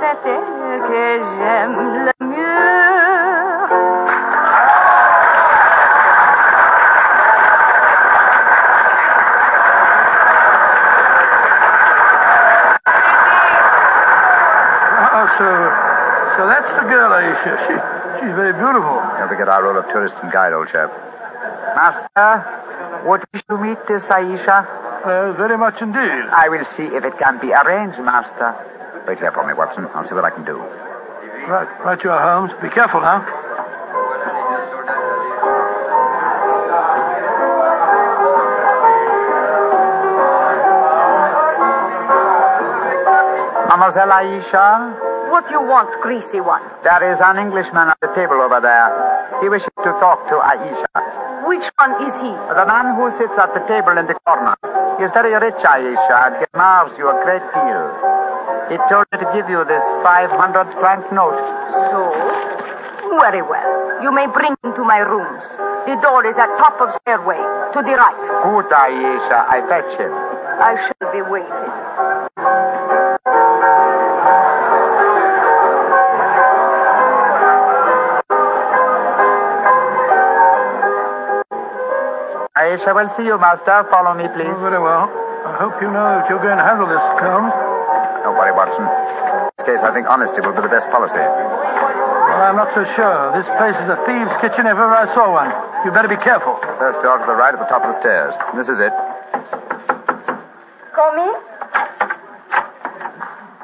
c'est 0.00 0.30
elle 0.30 0.80
que 0.88 1.04
j'aime 1.36 2.08
that's 17.18 17.42
the 17.42 17.50
girl, 17.50 17.58
Aisha. 17.58 17.58
She, 17.66 17.74
she's 18.20 18.34
very 18.34 18.52
beautiful. 18.52 18.96
Don't 19.18 19.28
forget 19.28 19.48
our 19.48 19.62
role 19.62 19.78
of 19.78 19.86
tourist 19.86 20.14
and 20.22 20.32
guide, 20.32 20.52
old 20.52 20.68
chap. 20.68 20.90
Master, 21.74 23.08
would 23.08 23.24
you 23.32 23.40
to 23.50 23.58
meet 23.58 23.78
this 23.88 24.02
Aisha? 24.04 24.66
Uh, 25.04 25.32
very 25.34 25.56
much 25.56 25.80
indeed. 25.80 26.26
I 26.32 26.48
will 26.48 26.64
see 26.76 26.84
if 26.84 27.04
it 27.04 27.18
can 27.18 27.38
be 27.40 27.52
arranged, 27.52 27.98
Master. 28.00 28.54
Wait 29.06 29.18
here 29.18 29.32
for 29.32 29.46
me, 29.46 29.54
Watson. 29.54 29.86
I'll 29.94 30.06
see 30.08 30.14
what 30.14 30.24
I 30.24 30.30
can 30.30 30.44
do. 30.44 30.58
Right, 30.58 31.68
right 31.84 32.02
you 32.02 32.10
are, 32.10 32.20
Holmes. 32.20 32.52
Be 32.60 32.68
careful 32.68 33.00
now. 33.00 33.22
Mademoiselle 43.68 44.10
Aisha, 44.10 45.07
What 45.28 45.44
you 45.52 45.60
want, 45.60 45.92
greasy 46.00 46.40
one? 46.40 46.64
there 46.84 47.04
is 47.12 47.20
an 47.20 47.36
Englishman 47.36 47.92
at 47.92 48.00
the 48.00 48.08
table 48.16 48.40
over 48.40 48.64
there. 48.64 48.88
He 49.44 49.48
wishes 49.52 49.68
to 49.84 49.90
talk 50.00 50.24
to 50.32 50.36
Aisha. 50.40 50.88
Which 51.44 51.68
one 51.76 51.92
is 52.08 52.14
he? 52.24 52.32
The 52.32 52.64
man 52.64 52.96
who 52.96 53.12
sits 53.20 53.36
at 53.36 53.52
the 53.52 53.60
table 53.68 53.96
in 54.00 54.08
the 54.08 54.16
corner. 54.24 54.56
He 54.96 55.04
is 55.04 55.12
very 55.12 55.36
rich, 55.36 55.60
Aisha, 55.62 56.16
and 56.26 56.32
he 56.40 56.42
admires 56.48 56.96
you 56.96 57.06
a 57.12 57.16
great 57.28 57.44
deal. 57.52 57.84
He 58.72 58.76
told 58.88 59.04
me 59.12 59.20
to 59.20 59.28
give 59.36 59.48
you 59.52 59.64
this 59.68 59.84
500 60.04 60.80
franc 60.80 61.04
note. 61.12 61.38
So? 61.92 62.00
Very 63.20 63.44
well. 63.44 64.02
You 64.02 64.10
may 64.12 64.26
bring 64.32 64.56
him 64.64 64.72
to 64.76 64.82
my 64.84 65.04
rooms. 65.04 65.44
The 65.88 65.96
door 66.00 66.24
is 66.24 66.36
at 66.36 66.48
top 66.60 66.76
of 66.80 66.88
stairway, 67.04 67.40
to 67.76 67.78
the 67.84 67.94
right. 67.96 68.20
Good, 68.44 68.68
Aisha. 68.72 69.38
I 69.44 69.60
fetch 69.68 69.92
him. 70.00 70.12
I 70.12 70.72
shall 70.88 71.12
be 71.12 71.22
waiting. 71.22 71.68
Aisha 82.68 82.92
will 82.92 83.08
see 83.16 83.24
you, 83.24 83.40
Master. 83.40 83.88
Follow 83.88 84.12
me, 84.12 84.28
please. 84.36 84.52
Oh, 84.52 84.60
very 84.60 84.76
well. 84.76 85.08
I 85.48 85.56
hope 85.56 85.80
you 85.80 85.88
know 85.88 86.20
that 86.20 86.28
you're 86.28 86.42
going 86.44 86.60
to 86.60 86.66
handle 86.68 86.84
this, 86.84 87.00
Holmes. 87.16 87.48
Don't 88.20 88.36
worry, 88.36 88.52
Watson. 88.52 88.84
In 88.84 89.48
this 89.56 89.64
case, 89.72 89.80
I 89.80 89.88
think 89.96 90.04
honesty 90.04 90.44
will 90.44 90.52
be 90.52 90.60
the 90.60 90.68
best 90.68 90.84
policy. 90.92 91.16
Well, 91.16 92.44
I'm 92.44 92.60
not 92.60 92.68
so 92.76 92.84
sure. 92.92 93.32
This 93.32 93.48
place 93.56 93.72
is 93.72 93.88
a 93.88 93.96
thieves' 94.04 94.36
kitchen 94.44 94.68
if 94.68 94.76
ever 94.76 94.92
I 94.92 95.08
saw 95.16 95.32
one. 95.32 95.48
You 95.88 95.96
better 95.96 96.12
be 96.12 96.20
careful. 96.20 96.60
First 96.76 97.00
door 97.00 97.16
to 97.16 97.24
the 97.24 97.32
right 97.32 97.56
at 97.56 97.60
the 97.60 97.70
top 97.72 97.88
of 97.88 97.96
the 97.96 97.98
stairs. 98.04 98.36
This 98.52 98.68
is 98.68 98.76
it. 98.76 98.92
Come 100.92 101.16
in. 101.24 101.32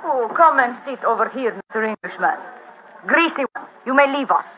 Oh, 0.01 0.33
come 0.33 0.65
and 0.65 0.81
sit 0.89 1.05
over 1.05 1.29
here, 1.29 1.53
Mr. 1.53 1.85
Englishman. 1.85 2.41
Greasy 3.05 3.45
one, 3.53 3.69
you 3.85 3.93
may 3.93 4.09
leave 4.09 4.33
us. 4.33 4.49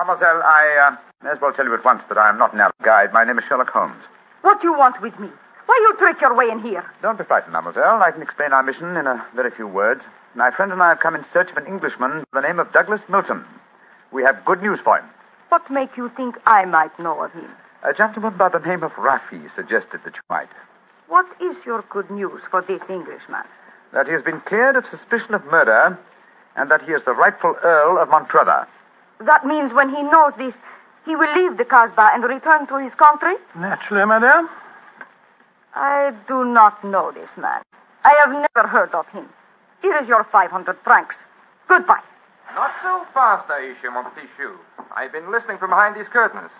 Mademoiselle, 0.00 0.40
I 0.42 0.88
uh, 0.88 0.96
may 1.22 1.28
as 1.28 1.42
well 1.42 1.52
tell 1.52 1.66
you 1.66 1.74
at 1.74 1.84
once 1.84 2.02
that 2.08 2.16
I 2.16 2.30
am 2.30 2.38
not 2.38 2.54
an 2.54 2.60
Arab 2.60 2.72
guide. 2.82 3.12
My 3.12 3.22
name 3.22 3.38
is 3.38 3.44
Sherlock 3.46 3.68
Holmes. 3.68 4.02
What 4.40 4.62
do 4.62 4.68
you 4.68 4.72
want 4.72 5.02
with 5.02 5.18
me? 5.18 5.28
Why 5.66 5.76
you 5.76 5.94
trick 5.98 6.22
your 6.22 6.34
way 6.34 6.48
in 6.48 6.58
here? 6.62 6.82
Don't 7.02 7.18
be 7.18 7.24
frightened, 7.24 7.52
mademoiselle. 7.52 8.00
I 8.00 8.10
can 8.10 8.22
explain 8.22 8.54
our 8.54 8.62
mission 8.62 8.96
in 8.96 9.06
a 9.06 9.22
very 9.36 9.50
few 9.50 9.66
words. 9.66 10.00
My 10.34 10.50
friend 10.52 10.72
and 10.72 10.82
I 10.82 10.88
have 10.88 11.00
come 11.00 11.14
in 11.14 11.26
search 11.34 11.50
of 11.50 11.58
an 11.58 11.66
Englishman 11.66 12.24
by 12.32 12.40
the 12.40 12.48
name 12.48 12.58
of 12.58 12.72
Douglas 12.72 13.02
Milton. 13.10 13.44
We 14.10 14.22
have 14.22 14.42
good 14.46 14.62
news 14.62 14.80
for 14.82 14.96
him. 14.96 15.04
What 15.50 15.70
make 15.70 15.98
you 15.98 16.10
think 16.16 16.36
I 16.46 16.64
might 16.64 16.98
know 16.98 17.22
of 17.22 17.32
him? 17.32 17.50
A 17.84 17.92
gentleman 17.92 18.38
by 18.38 18.48
the 18.48 18.58
name 18.58 18.82
of 18.82 18.92
Rafi 18.92 19.54
suggested 19.54 20.00
that 20.06 20.14
you 20.14 20.22
might. 20.30 20.48
What 21.08 21.26
is 21.42 21.56
your 21.66 21.84
good 21.90 22.10
news 22.10 22.40
for 22.50 22.62
this 22.62 22.80
Englishman? 22.88 23.44
That 23.92 24.06
he 24.06 24.14
has 24.14 24.22
been 24.22 24.40
cleared 24.40 24.76
of 24.76 24.84
suspicion 24.90 25.34
of 25.34 25.44
murder 25.44 25.98
and 26.56 26.70
that 26.70 26.84
he 26.84 26.92
is 26.92 27.02
the 27.04 27.12
rightful 27.12 27.54
Earl 27.62 27.98
of 27.98 28.08
Montrevor. 28.08 28.66
That 29.24 29.44
means 29.46 29.72
when 29.72 29.90
he 29.90 30.02
knows 30.02 30.32
this, 30.38 30.54
he 31.04 31.14
will 31.16 31.32
leave 31.34 31.58
the 31.58 31.64
Casbah 31.64 32.10
and 32.14 32.24
return 32.24 32.66
to 32.68 32.76
his 32.78 32.92
country? 32.94 33.34
Naturally, 33.56 34.06
madame. 34.06 34.48
I 35.74 36.12
do 36.26 36.44
not 36.44 36.82
know 36.84 37.12
this 37.12 37.28
man. 37.36 37.62
I 38.04 38.14
have 38.24 38.30
never 38.30 38.68
heard 38.68 38.94
of 38.94 39.06
him. 39.08 39.28
Here 39.82 39.96
is 40.02 40.08
your 40.08 40.24
500 40.24 40.76
francs. 40.84 41.14
Goodbye. 41.68 42.02
Not 42.54 42.72
so 42.82 43.06
fast, 43.14 43.48
Aisha, 43.48 43.92
mon 43.92 44.04
petit 44.10 44.26
chou. 44.36 44.56
I've 44.96 45.12
been 45.12 45.30
listening 45.30 45.58
from 45.58 45.70
behind 45.70 45.94
these 45.96 46.08
curtains. 46.08 46.50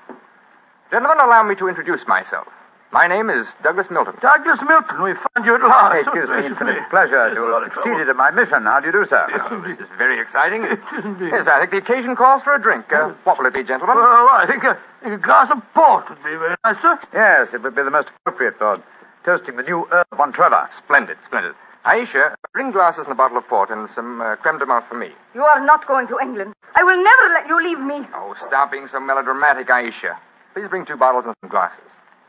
Gentlemen, 0.90 1.18
allow 1.22 1.42
me 1.42 1.54
to 1.56 1.68
introduce 1.68 2.06
myself. 2.06 2.46
My 2.92 3.07
name 3.07 3.31
is 3.31 3.46
Douglas 3.62 3.87
Milton. 3.88 4.14
Douglas 4.20 4.59
Milton, 4.66 4.98
we 5.03 5.14
find 5.14 5.46
you 5.46 5.55
at 5.55 5.62
last. 5.62 5.94
It 6.03 6.11
gives 6.12 6.26
me 6.29 6.42
infinite 6.46 6.83
pleasure 6.90 7.31
to 7.31 7.40
have 7.55 7.70
succeeded 7.70 8.09
in 8.11 8.16
my 8.18 8.31
mission. 8.35 8.66
How 8.66 8.81
do 8.83 8.87
you 8.90 8.92
do, 8.92 9.07
sir? 9.07 9.31
Oh, 9.31 9.62
this 9.62 9.79
is 9.79 9.87
very 9.96 10.18
exciting. 10.18 10.66
yes, 10.66 11.46
I 11.46 11.62
think 11.62 11.70
the 11.70 11.79
occasion 11.79 12.16
calls 12.18 12.42
for 12.42 12.50
a 12.55 12.61
drink. 12.61 12.90
Uh, 12.90 13.14
what 13.22 13.38
will 13.38 13.46
it 13.46 13.55
be, 13.55 13.62
gentlemen? 13.62 13.94
Well, 13.94 14.26
I 14.35 14.42
think 14.50 14.64
a, 14.66 14.74
I 14.74 15.05
think 15.07 15.22
a 15.22 15.24
glass 15.24 15.55
of 15.55 15.62
port 15.72 16.11
would 16.11 16.18
be 16.18 16.35
very 16.35 16.57
nice, 16.66 16.83
sir. 16.83 16.98
Yes, 17.14 17.55
it 17.55 17.62
would 17.62 17.76
be 17.79 17.83
the 17.87 17.94
most 17.94 18.09
appropriate 18.26 18.59
for 18.59 18.83
toasting 19.24 19.55
the 19.55 19.62
new 19.62 19.87
Earl 19.94 20.05
of 20.11 20.18
Montrevor. 20.18 20.66
Splendid, 20.83 21.16
splendid. 21.31 21.55
Aisha, 21.87 22.35
bring 22.53 22.72
glasses 22.72 23.07
and 23.07 23.12
a 23.12 23.14
bottle 23.14 23.38
of 23.38 23.46
port 23.46 23.70
and 23.70 23.88
some 23.94 24.20
uh, 24.20 24.35
creme 24.42 24.59
de 24.59 24.66
menthe 24.66 24.88
for 24.90 24.98
me. 24.98 25.14
You 25.33 25.42
are 25.46 25.64
not 25.64 25.87
going 25.87 26.09
to 26.09 26.18
England. 26.18 26.53
I 26.74 26.83
will 26.83 26.98
never 26.98 27.26
let 27.38 27.46
you 27.46 27.57
leave 27.62 27.79
me. 27.81 28.03
Oh, 28.18 28.35
stop 28.46 28.72
being 28.72 28.88
so 28.90 28.98
melodramatic, 28.98 29.68
Aisha. 29.68 30.18
Please 30.55 30.66
bring 30.68 30.85
two 30.85 30.96
bottles 30.98 31.24
and 31.26 31.35
some 31.40 31.48
glasses. 31.50 31.87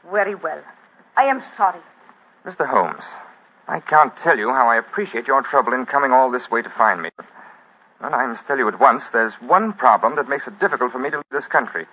Very 0.09 0.35
well. 0.35 0.61
I 1.17 1.23
am 1.23 1.43
sorry. 1.57 1.81
Mr. 2.45 2.67
Holmes, 2.67 3.03
I 3.67 3.79
can't 3.79 4.13
tell 4.23 4.37
you 4.37 4.49
how 4.49 4.67
I 4.67 4.77
appreciate 4.77 5.27
your 5.27 5.41
trouble 5.43 5.73
in 5.73 5.85
coming 5.85 6.11
all 6.11 6.31
this 6.31 6.49
way 6.49 6.61
to 6.61 6.69
find 6.77 7.01
me. 7.01 7.09
Well, 8.01 8.15
I 8.15 8.25
must 8.25 8.45
tell 8.47 8.57
you 8.57 8.67
at 8.67 8.79
once, 8.79 9.03
there's 9.13 9.33
one 9.41 9.73
problem 9.73 10.15
that 10.15 10.27
makes 10.27 10.47
it 10.47 10.59
difficult 10.59 10.91
for 10.91 10.99
me 10.99 11.11
to 11.11 11.17
leave 11.17 11.25
this 11.31 11.45
country. 11.45 11.85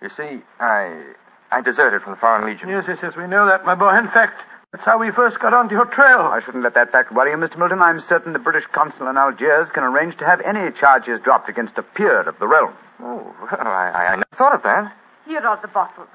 You 0.00 0.08
see, 0.16 0.42
I 0.60 1.14
I 1.50 1.60
deserted 1.60 2.02
from 2.02 2.12
the 2.12 2.18
Foreign 2.18 2.46
Legion. 2.46 2.68
Yes, 2.68 2.84
yes, 2.86 2.98
yes, 3.02 3.16
we 3.16 3.26
know 3.26 3.46
that, 3.46 3.64
my 3.64 3.74
boy. 3.74 3.96
In 3.98 4.06
fact, 4.08 4.40
that's 4.70 4.84
how 4.84 4.98
we 4.98 5.10
first 5.10 5.40
got 5.40 5.54
onto 5.54 5.74
your 5.74 5.86
trail. 5.86 6.20
I 6.20 6.40
shouldn't 6.44 6.62
let 6.62 6.74
that 6.74 6.92
fact 6.92 7.12
worry 7.12 7.32
you, 7.32 7.36
Mr. 7.36 7.58
Milton. 7.58 7.80
I'm 7.80 8.00
certain 8.08 8.32
the 8.34 8.38
British 8.38 8.66
consul 8.70 9.08
in 9.08 9.16
Algiers 9.16 9.68
can 9.74 9.82
arrange 9.82 10.16
to 10.18 10.26
have 10.26 10.40
any 10.42 10.70
charges 10.78 11.20
dropped 11.24 11.48
against 11.48 11.76
a 11.78 11.82
peer 11.82 12.20
of 12.20 12.38
the 12.38 12.46
realm. 12.46 12.72
Oh, 13.00 13.34
well, 13.40 13.66
I, 13.66 13.90
I, 13.94 14.06
I 14.12 14.16
never 14.16 14.36
thought 14.36 14.54
of 14.54 14.62
that. 14.62 14.92
Here 15.26 15.40
are 15.40 15.58
the 15.60 15.68
bottles. 15.68 16.08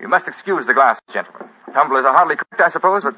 You 0.00 0.08
must 0.08 0.28
excuse 0.28 0.66
the 0.66 0.74
glass, 0.74 0.98
gentlemen. 1.12 1.48
Tumblers 1.72 2.04
are 2.04 2.14
hardly 2.14 2.36
cooked, 2.36 2.60
I 2.60 2.70
suppose, 2.70 3.02
but. 3.04 3.14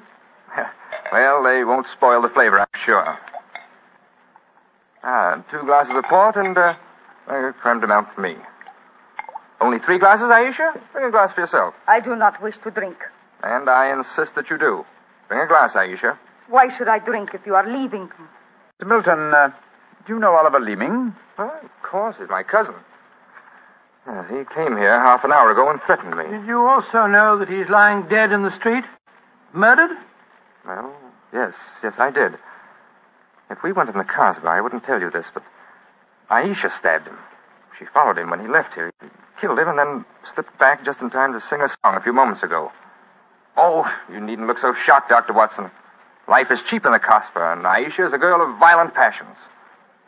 Well, 1.12 1.43
they 1.43 1.64
won't 1.64 1.87
spoil 1.93 2.23
the 2.23 2.29
flavor, 2.29 2.61
I'm 2.61 2.81
sure. 2.85 3.19
Ah, 5.03 5.43
two 5.51 5.62
glasses 5.64 5.95
of 5.97 6.05
port 6.05 6.37
and 6.37 6.57
uh, 6.57 6.75
a 7.27 7.53
creme 7.61 7.81
de 7.81 7.87
menthe 7.88 8.14
for 8.14 8.21
me. 8.21 8.37
Only 9.61 9.79
three 9.81 9.99
glasses, 9.99 10.27
Aisha? 10.27 10.79
Bring 10.93 11.07
a 11.07 11.11
glass 11.11 11.35
for 11.35 11.40
yourself. 11.40 11.75
I 11.88 11.99
do 12.01 12.14
not 12.14 12.40
wish 12.40 12.55
to 12.62 12.71
drink. 12.71 12.97
And 13.43 13.69
I 13.69 13.90
insist 13.93 14.37
that 14.37 14.51
you 14.51 14.59
do. 14.59 14.85
Bring 15.29 15.40
a 15.40 15.47
glass, 15.49 15.73
Aisha. 15.73 16.16
Why 16.49 16.69
should 16.77 16.88
I 16.88 16.99
drink 17.01 17.31
if 17.35 17.40
you 17.45 17.55
are 17.57 17.66
leaving? 17.66 18.09
Mr. 18.81 18.87
Milton, 18.87 19.35
uh, 19.35 19.51
do 20.07 20.14
you 20.14 20.19
know 20.21 20.35
Oliver 20.35 20.61
Leeming? 20.61 21.14
Oh, 21.38 21.51
of 21.62 21.83
course, 21.83 22.16
he's 22.19 22.29
my 22.29 22.43
cousin. 22.43 22.75
Yes, 24.07 24.25
he 24.29 24.45
came 24.55 24.77
here 24.77 24.99
half 25.05 25.25
an 25.25 25.33
hour 25.33 25.51
ago 25.51 25.69
and 25.71 25.81
threatened 25.87 26.17
me. 26.17 26.25
Did 26.25 26.47
you 26.47 26.67
also 26.67 27.07
know 27.07 27.39
that 27.39 27.49
he's 27.49 27.69
lying 27.69 28.09
dead 28.09 28.33
in 28.33 28.43
the 28.43 28.57
street? 28.59 28.85
Murdered? 29.53 29.91
Well, 30.67 30.95
yes, 31.33 31.53
yes, 31.83 31.95
I 31.99 32.11
did. 32.11 32.35
If 33.51 33.63
we 33.63 33.73
went 33.73 33.91
in 33.91 33.99
the 33.99 34.05
Casbah, 34.05 34.49
I 34.49 34.61
wouldn't 34.61 34.85
tell 34.85 35.01
you 35.01 35.11
this, 35.11 35.27
but 35.35 35.43
Aisha 36.31 36.71
stabbed 36.79 37.09
him. 37.09 37.19
She 37.79 37.85
followed 37.93 38.19
him 38.19 38.31
when 38.31 38.41
he 38.41 38.47
left 38.47 38.75
here. 38.75 38.93
He 39.01 39.09
killed 39.41 39.59
him 39.59 39.69
and 39.69 39.79
then 39.79 40.05
slipped 40.35 40.57
back 40.59 40.85
just 40.85 41.01
in 41.01 41.11
time 41.11 41.33
to 41.33 41.41
sing 41.49 41.61
a 41.61 41.69
song 41.83 41.97
a 41.97 42.01
few 42.01 42.13
moments 42.13 42.43
ago. 42.43 42.71
Oh, 43.57 43.85
you 44.11 44.21
needn't 44.21 44.47
look 44.47 44.59
so 44.61 44.75
shocked, 44.87 45.09
Dr. 45.09 45.33
Watson. 45.33 45.71
Life 46.29 46.51
is 46.51 46.61
cheap 46.69 46.87
in 46.87 46.93
the 46.93 47.01
Casbah, 47.01 47.53
and 47.53 47.63
Aisha 47.63 48.07
is 48.07 48.13
a 48.13 48.19
girl 48.19 48.41
of 48.41 48.59
violent 48.59 48.95
passions. 48.95 49.37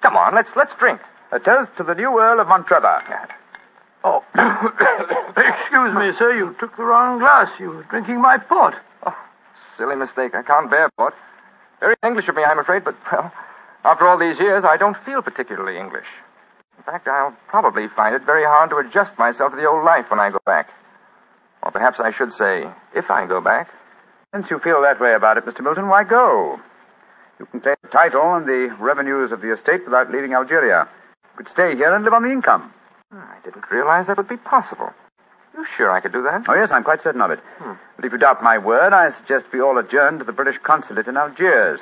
Come 0.02 0.16
on, 0.16 0.34
let's 0.34 0.50
let's 0.54 0.72
drink. 0.78 1.00
A 1.32 1.40
toast 1.40 1.70
to 1.78 1.82
the 1.82 1.94
new 1.94 2.20
Earl 2.20 2.40
of 2.40 2.46
Montrevor. 2.46 3.02
Oh, 4.04 4.24
excuse 4.34 5.94
me, 5.94 6.10
sir. 6.18 6.34
You 6.36 6.56
took 6.58 6.76
the 6.76 6.84
wrong 6.84 7.18
glass. 7.18 7.48
You 7.58 7.70
were 7.70 7.82
drinking 7.84 8.20
my 8.20 8.38
port. 8.38 8.74
Oh, 9.06 9.16
silly 9.76 9.96
mistake. 9.96 10.34
I 10.34 10.42
can't 10.42 10.70
bear 10.70 10.90
port. 10.96 11.14
Very 11.80 11.96
English 12.04 12.28
of 12.28 12.36
me, 12.36 12.44
I'm 12.44 12.58
afraid, 12.58 12.84
but, 12.84 12.94
well, 13.10 13.32
after 13.84 14.06
all 14.06 14.18
these 14.18 14.38
years, 14.38 14.64
I 14.64 14.76
don't 14.76 14.96
feel 15.04 15.22
particularly 15.22 15.78
English. 15.78 16.06
In 16.78 16.84
fact, 16.84 17.08
I'll 17.08 17.36
probably 17.48 17.86
find 17.94 18.14
it 18.14 18.22
very 18.24 18.44
hard 18.44 18.70
to 18.70 18.76
adjust 18.76 19.18
myself 19.18 19.52
to 19.52 19.56
the 19.56 19.66
old 19.66 19.84
life 19.84 20.06
when 20.08 20.20
I 20.20 20.30
go 20.30 20.38
back. 20.46 20.70
Or 21.62 21.70
perhaps 21.70 21.98
I 22.00 22.12
should 22.12 22.32
say, 22.38 22.66
if 22.94 23.10
I 23.10 23.26
go 23.26 23.40
back. 23.40 23.68
Since 24.34 24.50
you 24.50 24.58
feel 24.58 24.80
that 24.82 25.00
way 25.00 25.14
about 25.14 25.36
it, 25.36 25.44
Mr. 25.44 25.60
Milton, 25.60 25.88
why 25.88 26.04
go? 26.04 26.58
You 27.38 27.46
can 27.46 27.60
claim 27.60 27.76
the 27.82 27.88
title 27.88 28.34
and 28.34 28.46
the 28.46 28.74
revenues 28.80 29.32
of 29.32 29.40
the 29.40 29.52
estate 29.52 29.84
without 29.84 30.10
leaving 30.10 30.32
Algeria. 30.32 30.88
You 31.24 31.44
could 31.44 31.52
stay 31.52 31.74
here 31.76 31.94
and 31.94 32.04
live 32.04 32.14
on 32.14 32.22
the 32.22 32.30
income. 32.30 32.72
I 33.12 33.36
didn't 33.44 33.70
realize 33.70 34.06
that 34.06 34.16
would 34.16 34.28
be 34.28 34.36
possible. 34.36 34.90
You 35.54 35.66
sure 35.76 35.90
I 35.90 36.00
could 36.00 36.12
do 36.12 36.22
that? 36.22 36.44
Oh, 36.48 36.54
yes, 36.54 36.70
I'm 36.72 36.82
quite 36.82 37.02
certain 37.02 37.20
of 37.20 37.30
it. 37.30 37.40
Hmm. 37.58 37.72
But 37.96 38.04
if 38.06 38.12
you 38.12 38.18
doubt 38.18 38.42
my 38.42 38.56
word, 38.56 38.92
I 38.94 39.10
suggest 39.18 39.46
we 39.52 39.60
all 39.60 39.76
adjourn 39.76 40.18
to 40.18 40.24
the 40.24 40.32
British 40.32 40.56
consulate 40.62 41.06
in 41.06 41.16
Algiers. 41.16 41.80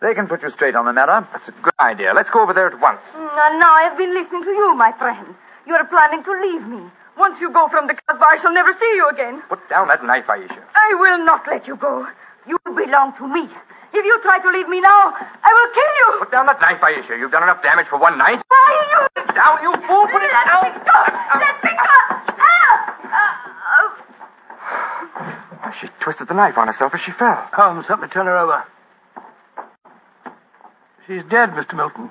They 0.00 0.14
can 0.14 0.28
put 0.28 0.42
you 0.42 0.50
straight 0.50 0.76
on 0.76 0.84
the 0.84 0.92
matter. 0.92 1.26
That's 1.32 1.48
a 1.48 1.52
good 1.62 1.74
idea. 1.80 2.12
Let's 2.14 2.30
go 2.30 2.42
over 2.42 2.52
there 2.52 2.68
at 2.68 2.78
once. 2.80 3.00
Now, 3.14 3.58
now 3.58 3.74
I 3.74 3.82
have 3.88 3.98
been 3.98 4.14
listening 4.14 4.42
to 4.44 4.50
you, 4.50 4.74
my 4.76 4.92
friend. 4.98 5.34
You 5.66 5.74
are 5.74 5.86
planning 5.86 6.22
to 6.22 6.32
leave 6.32 6.66
me. 6.68 6.86
Once 7.16 7.36
you 7.40 7.50
go 7.50 7.68
from 7.68 7.86
the 7.86 7.94
Casbah, 7.94 8.26
I 8.26 8.38
shall 8.42 8.52
never 8.52 8.72
see 8.78 8.92
you 8.94 9.08
again. 9.08 9.42
Put 9.48 9.66
down 9.68 9.88
that 9.88 10.04
knife, 10.04 10.26
Aisha. 10.26 10.62
I 10.76 10.94
will 10.94 11.24
not 11.24 11.42
let 11.50 11.66
you 11.66 11.76
go. 11.76 12.06
You 12.46 12.58
belong 12.64 13.14
to 13.18 13.26
me. 13.26 13.48
If 13.94 14.04
you 14.04 14.18
try 14.22 14.38
to 14.42 14.50
leave 14.50 14.68
me 14.68 14.80
now, 14.80 15.14
I 15.14 15.50
will 15.54 15.70
kill 15.72 15.92
you. 16.02 16.18
Put 16.26 16.32
down 16.32 16.46
that 16.46 16.60
knife, 16.60 16.80
Aisha. 16.82 17.16
You've 17.18 17.30
done 17.30 17.44
enough 17.44 17.62
damage 17.62 17.86
for 17.88 17.98
one 17.98 18.18
night. 18.18 18.42
Why 18.48 18.68
you? 18.90 19.06
Put 19.14 19.30
it 19.30 19.34
down, 19.34 19.62
you 19.62 19.70
fool. 19.86 20.06
Put 20.10 20.22
it 20.22 20.32
Let 20.34 20.46
down. 20.50 20.62
me 20.66 20.70
go. 20.82 20.98
Let 21.38 21.56
me 21.62 21.70
go. 21.70 21.94
Ah! 22.42 22.76
Ah! 25.64 25.72
She 25.80 25.86
twisted 26.00 26.28
the 26.28 26.34
knife 26.34 26.58
on 26.58 26.66
herself 26.66 26.92
as 26.94 27.00
she 27.00 27.12
fell. 27.12 27.38
Holmes, 27.52 27.86
help 27.86 28.00
me 28.00 28.08
turn 28.08 28.26
her 28.26 28.36
over. 28.36 28.64
She's 31.06 31.22
dead, 31.30 31.50
Mr. 31.50 31.74
Milton. 31.76 32.10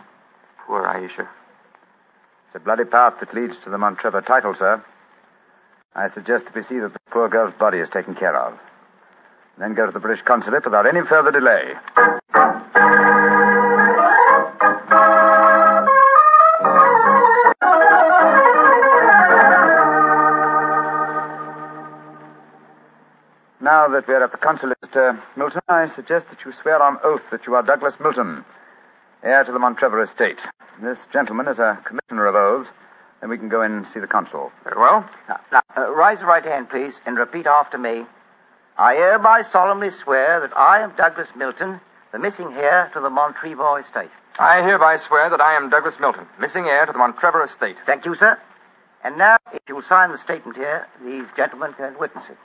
Poor 0.68 0.84
Aisha. 0.84 1.28
It's 2.48 2.56
a 2.56 2.60
bloody 2.60 2.86
path 2.86 3.16
that 3.20 3.34
leads 3.34 3.56
to 3.64 3.70
the 3.70 3.78
Montrevor 3.78 4.22
title, 4.22 4.54
sir. 4.58 4.84
I 5.96 6.10
suggest 6.14 6.46
that 6.46 6.56
we 6.56 6.64
see 6.64 6.80
that 6.80 6.94
the 6.94 7.00
poor 7.12 7.28
girl's 7.30 7.54
body 7.60 7.80
is 7.80 7.90
taken 7.90 8.16
care 8.16 8.36
of. 8.38 8.58
Then 9.58 9.76
go 9.76 9.86
to 9.86 9.92
the 9.92 10.00
British 10.00 10.24
consulate 10.26 10.66
without 10.66 10.88
any 10.88 11.02
further 11.08 11.32
delay. 11.32 11.74
Now 23.62 23.88
that 23.88 24.08
we're 24.08 24.22
at 24.24 24.32
the 24.32 24.38
consulate, 24.38 24.78
Mr. 24.82 25.22
Milton, 25.38 25.62
I 25.70 25.88
suggest 25.96 26.26
that 26.30 26.40
you 26.46 26.52
swear 26.62 26.82
on 26.82 26.98
oath 27.04 27.22
that 27.32 27.48
you 27.48 27.56
are 27.56 27.64
Douglas 27.64 27.94
Milton, 28.00 28.44
heir 29.24 29.44
to 29.46 29.52
the 29.52 29.60
Montrevor 29.60 30.02
estate. 30.04 30.40
This 30.82 30.98
gentleman 31.14 31.48
is 31.48 31.60
a 31.60 31.80
commissioner 31.86 32.26
of 32.26 32.36
oaths, 32.36 32.70
and 33.22 33.30
we 33.30 33.38
can 33.38 33.48
go 33.48 33.62
in 33.62 33.72
and 33.72 33.86
see 33.94 34.02
the 34.02 34.08
consul. 34.08 34.52
Very 34.66 34.78
well. 34.80 35.10
Now, 35.30 35.40
now, 35.52 35.62
uh, 35.78 35.90
raise 35.92 36.20
your 36.20 36.28
right 36.28 36.44
hand, 36.44 36.70
please, 36.70 36.94
and 37.06 37.18
repeat 37.18 37.48
after 37.48 37.78
me. 37.78 38.04
I 38.78 38.96
hereby 38.96 39.44
solemnly 39.52 39.90
swear 40.04 40.40
that 40.40 40.56
I 40.58 40.82
am 40.82 40.96
Douglas 40.96 41.28
Milton, 41.36 41.80
the 42.12 42.20
missing 42.20 42.54
heir 42.54 42.90
to 42.94 43.00
the 43.00 43.10
Montrevor 43.10 43.80
estate. 43.80 44.10
I 44.40 44.64
hereby 44.64 44.98
swear 45.08 45.30
that 45.30 45.40
I 45.40 45.56
am 45.56 45.70
Douglas 45.70 45.96
Milton, 46.00 46.26
missing 46.40 46.66
heir 46.66 46.86
to 46.88 46.92
the 46.92 46.98
Montrevor 46.98 47.44
estate. 47.46 47.76
Thank 47.86 48.06
you, 48.06 48.16
sir. 48.16 48.40
And 49.04 49.18
now, 49.18 49.38
if 49.54 49.62
you'll 49.68 49.84
sign 49.88 50.12
the 50.12 50.18
statement 50.24 50.58
here, 50.58 50.88
these 51.04 51.26
gentlemen 51.36 51.74
can 51.74 51.96
witness 52.00 52.24
it. 52.30 52.38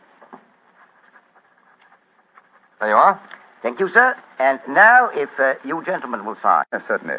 There 2.81 2.91
you 2.91 2.95
are. 2.95 3.21
Thank 3.63 3.81
you, 3.81 3.89
sir. 3.89 4.15
And 4.39 4.61
now, 4.69 5.11
if 5.13 5.31
uh, 5.39 5.55
you 5.65 5.83
gentlemen 5.85 6.25
will 6.25 6.37
sign. 6.43 6.65
Yes, 6.73 6.83
certainly. 6.87 7.17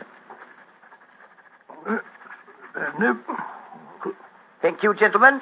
Thank 4.61 4.83
you, 4.83 4.93
gentlemen. 4.93 5.41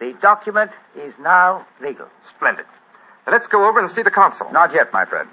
The 0.00 0.14
document 0.20 0.70
is 0.96 1.12
now 1.20 1.66
legal. 1.80 2.06
Splendid. 2.36 2.66
Let's 3.30 3.46
go 3.48 3.68
over 3.68 3.80
and 3.84 3.92
see 3.94 4.02
the 4.02 4.10
consul. 4.10 4.50
Not 4.52 4.72
yet, 4.72 4.92
my 4.92 5.04
friend. 5.04 5.28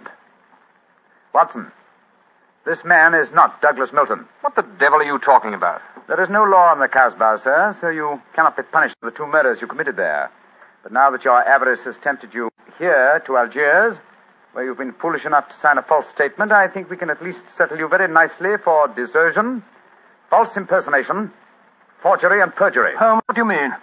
Watson, 1.34 1.71
this 2.65 2.79
man 2.84 3.13
is 3.13 3.27
not 3.34 3.62
Douglas 3.62 3.91
Milton. 3.93 4.25
What 4.41 4.56
the 4.56 4.65
devil 4.79 4.99
are 4.99 5.03
you 5.03 5.19
talking 5.19 5.53
about? 5.53 5.82
There 6.08 6.21
is 6.21 6.29
no 6.29 6.43
law 6.43 6.73
in 6.73 6.79
the 6.79 6.88
Casbah, 6.88 7.41
sir, 7.43 7.77
so 7.82 7.89
you 7.89 8.21
cannot 8.36 8.58
be 8.58 8.63
punished 8.63 8.95
for 8.99 9.10
the 9.10 9.15
two 9.15 9.27
murders 9.27 9.60
you 9.62 9.67
committed 9.67 9.95
there. 9.95 10.32
But 10.82 10.91
now 10.91 11.12
that 11.12 11.23
your 11.23 11.41
avarice 11.47 11.79
has 11.86 11.95
tempted 12.03 12.34
you 12.34 12.49
here 12.77 13.21
to 13.25 13.38
Algiers, 13.38 13.97
where 14.53 14.65
you've 14.65 14.77
been 14.77 14.93
foolish 14.93 15.25
enough 15.25 15.47
to 15.49 15.56
sign 15.62 15.77
a 15.77 15.84
false 15.84 16.06
statement, 16.13 16.51
I 16.51 16.67
think 16.67 16.89
we 16.89 16.97
can 16.97 17.10
at 17.10 17.21
least 17.23 17.39
settle 17.58 17.77
you 17.77 17.88
very 17.88 18.12
nicely 18.12 18.56
for 18.63 18.88
desertion, 18.88 19.63
false 20.29 20.56
impersonation, 20.56 21.32
forgery, 22.01 22.41
and 22.41 22.53
perjury. 22.53 22.95
Um, 22.95 23.21
what 23.25 23.36
do 23.36 23.41
you 23.41 23.45
mean? 23.45 23.73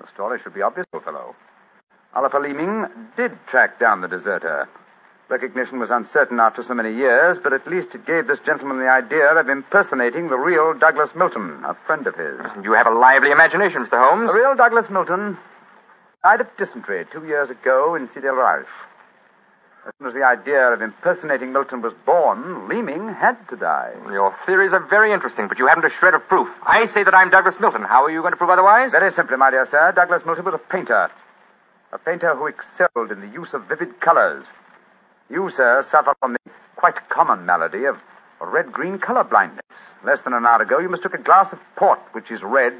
The 0.00 0.06
story 0.12 0.38
should 0.42 0.54
be 0.54 0.62
obvious, 0.62 0.86
old 0.92 1.04
fellow. 1.04 1.34
Oliver 2.14 2.40
Leeming 2.40 2.86
did 3.16 3.32
track 3.50 3.80
down 3.80 4.00
the 4.00 4.08
deserter. 4.08 4.68
Recognition 5.28 5.80
was 5.80 5.90
uncertain 5.90 6.38
after 6.38 6.62
so 6.62 6.74
many 6.74 6.94
years, 6.94 7.38
but 7.42 7.52
at 7.52 7.66
least 7.66 7.88
it 7.94 8.06
gave 8.06 8.26
this 8.26 8.38
gentleman 8.46 8.78
the 8.78 8.88
idea 8.88 9.34
of 9.34 9.48
impersonating 9.48 10.28
the 10.28 10.36
real 10.36 10.74
Douglas 10.74 11.10
Milton, 11.16 11.64
a 11.64 11.74
friend 11.86 12.06
of 12.06 12.14
his. 12.14 12.38
You 12.62 12.72
have 12.72 12.86
a 12.86 12.94
lively 12.94 13.30
imagination, 13.30 13.84
Mr. 13.84 13.98
Holmes. 13.98 14.28
The 14.28 14.38
real 14.38 14.54
Douglas 14.54 14.86
Milton 14.90 15.38
died 16.22 16.40
of 16.40 16.46
dysentery 16.56 17.04
two 17.10 17.26
years 17.26 17.50
ago 17.50 17.96
in 17.96 18.08
Sidi 18.14 18.28
El 18.28 18.38
As 18.38 18.64
soon 19.98 20.08
as 20.08 20.14
the 20.14 20.22
idea 20.22 20.72
of 20.72 20.82
impersonating 20.82 21.52
Milton 21.52 21.82
was 21.82 21.94
born, 22.06 22.68
Leeming 22.68 23.08
had 23.08 23.36
to 23.48 23.56
die. 23.56 23.92
Your 24.12 24.36
theories 24.46 24.72
are 24.72 24.86
very 24.88 25.12
interesting, 25.12 25.48
but 25.48 25.58
you 25.58 25.66
haven't 25.66 25.86
a 25.86 25.90
shred 25.90 26.14
of 26.14 26.22
proof. 26.28 26.48
I 26.64 26.86
say 26.92 27.02
that 27.02 27.14
I'm 27.14 27.30
Douglas 27.30 27.56
Milton. 27.60 27.82
How 27.82 28.04
are 28.04 28.10
you 28.10 28.20
going 28.20 28.32
to 28.32 28.36
prove 28.36 28.50
otherwise? 28.50 28.92
Very 28.92 29.12
simply, 29.14 29.36
my 29.36 29.50
dear 29.50 29.66
sir, 29.70 29.92
Douglas 29.96 30.22
Milton 30.24 30.44
was 30.44 30.54
a 30.54 30.58
painter. 30.72 31.10
A 31.94 31.98
painter 31.98 32.34
who 32.34 32.48
excelled 32.48 33.12
in 33.12 33.20
the 33.20 33.32
use 33.32 33.54
of 33.54 33.68
vivid 33.68 34.00
colors. 34.00 34.44
You, 35.30 35.50
sir, 35.56 35.86
suffer 35.92 36.14
from 36.18 36.32
the 36.32 36.50
quite 36.74 37.08
common 37.08 37.46
malady 37.46 37.84
of 37.84 37.96
red 38.40 38.72
green 38.72 38.98
color 38.98 39.22
blindness. 39.24 39.64
Less 40.04 40.18
than 40.24 40.34
an 40.34 40.44
hour 40.44 40.60
ago, 40.60 40.80
you 40.80 40.90
mistook 40.90 41.14
a 41.14 41.22
glass 41.22 41.52
of 41.52 41.58
port, 41.76 42.00
which 42.12 42.30
is 42.30 42.42
red, 42.42 42.72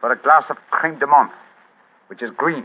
for 0.00 0.12
a 0.12 0.16
glass 0.16 0.44
of 0.48 0.56
creme 0.70 0.98
de 0.98 1.06
menthe, 1.06 1.32
which 2.06 2.22
is 2.22 2.30
green. 2.36 2.64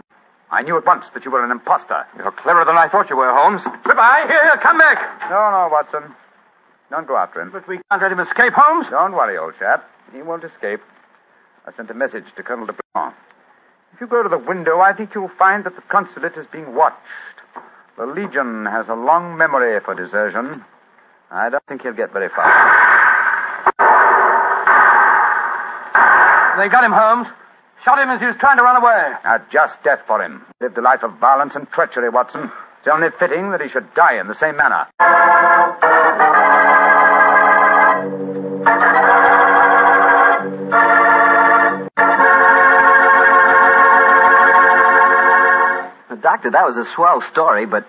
I 0.52 0.62
knew 0.62 0.78
at 0.78 0.86
once 0.86 1.06
that 1.14 1.26
you 1.26 1.32
were 1.32 1.44
an 1.44 1.52
impostor. 1.52 2.06
You're 2.16 2.32
cleverer 2.32 2.64
than 2.64 2.78
I 2.78 2.88
thought 2.88 3.10
you 3.10 3.18
were, 3.18 3.34
Holmes. 3.34 3.62
Goodbye. 3.84 4.26
Here, 4.28 4.44
here, 4.44 4.60
come 4.62 4.78
back. 4.78 5.00
No, 5.30 5.50
no, 5.50 5.70
Watson. 5.72 6.14
Don't 6.92 7.08
go 7.08 7.18
after 7.18 7.42
him. 7.42 7.52
But 7.52 7.68
we 7.68 7.80
can't 7.90 8.02
let 8.02 8.12
him 8.12 8.20
escape, 8.20 8.54
Holmes. 8.56 8.86
Don't 8.92 9.14
worry, 9.14 9.38
old 9.38 9.56
chap. 9.58 9.90
He 10.14 10.22
won't 10.22 10.44
escape. 10.44 10.82
I 11.66 11.74
sent 11.76 11.90
a 11.90 11.94
message 11.94 12.26
to 12.36 12.44
Colonel 12.44 12.68
Dupont. 12.68 13.16
If 13.16 13.41
you 14.02 14.08
go 14.08 14.24
to 14.24 14.30
the 14.30 14.38
window, 14.38 14.80
I 14.80 14.94
think 14.94 15.14
you'll 15.14 15.32
find 15.38 15.64
that 15.64 15.76
the 15.76 15.82
consulate 15.84 16.36
is 16.36 16.48
being 16.52 16.76
watched. 16.76 16.98
The 17.98 18.06
Legion 18.08 18.66
has 18.66 18.88
a 18.90 18.96
long 18.96 19.38
memory 19.38 19.80
for 19.86 19.94
desertion. 19.94 20.66
I 21.30 21.50
don't 21.50 21.64
think 21.68 21.84
he'll 21.84 21.94
get 21.94 22.12
very 22.12 22.30
far. 22.30 22.46
They 26.58 26.68
got 26.68 26.84
him, 26.84 26.92
Holmes. 26.92 27.28
Shot 27.86 28.00
him 28.00 28.10
as 28.10 28.20
he 28.20 28.26
was 28.26 28.36
trying 28.40 28.58
to 28.58 28.64
run 28.64 28.76
away. 28.76 29.14
A 29.24 29.40
just 29.52 29.82
death 29.84 30.00
for 30.06 30.22
him. 30.22 30.44
Lived 30.60 30.78
a 30.78 30.82
life 30.82 31.04
of 31.04 31.18
violence 31.20 31.54
and 31.56 31.70
treachery, 31.72 32.10
Watson. 32.10 32.52
It's 32.80 32.88
only 32.92 33.10
fitting 33.20 33.52
that 33.52 33.62
he 33.62 33.70
should 33.70 33.94
die 33.94 34.20
in 34.20 34.28
the 34.28 34.36
same 34.36 34.58
manner. 34.58 34.88
Doctor, 46.22 46.52
that 46.52 46.66
was 46.66 46.78
a 46.78 46.86
swell 46.94 47.22
story, 47.22 47.66
but 47.66 47.88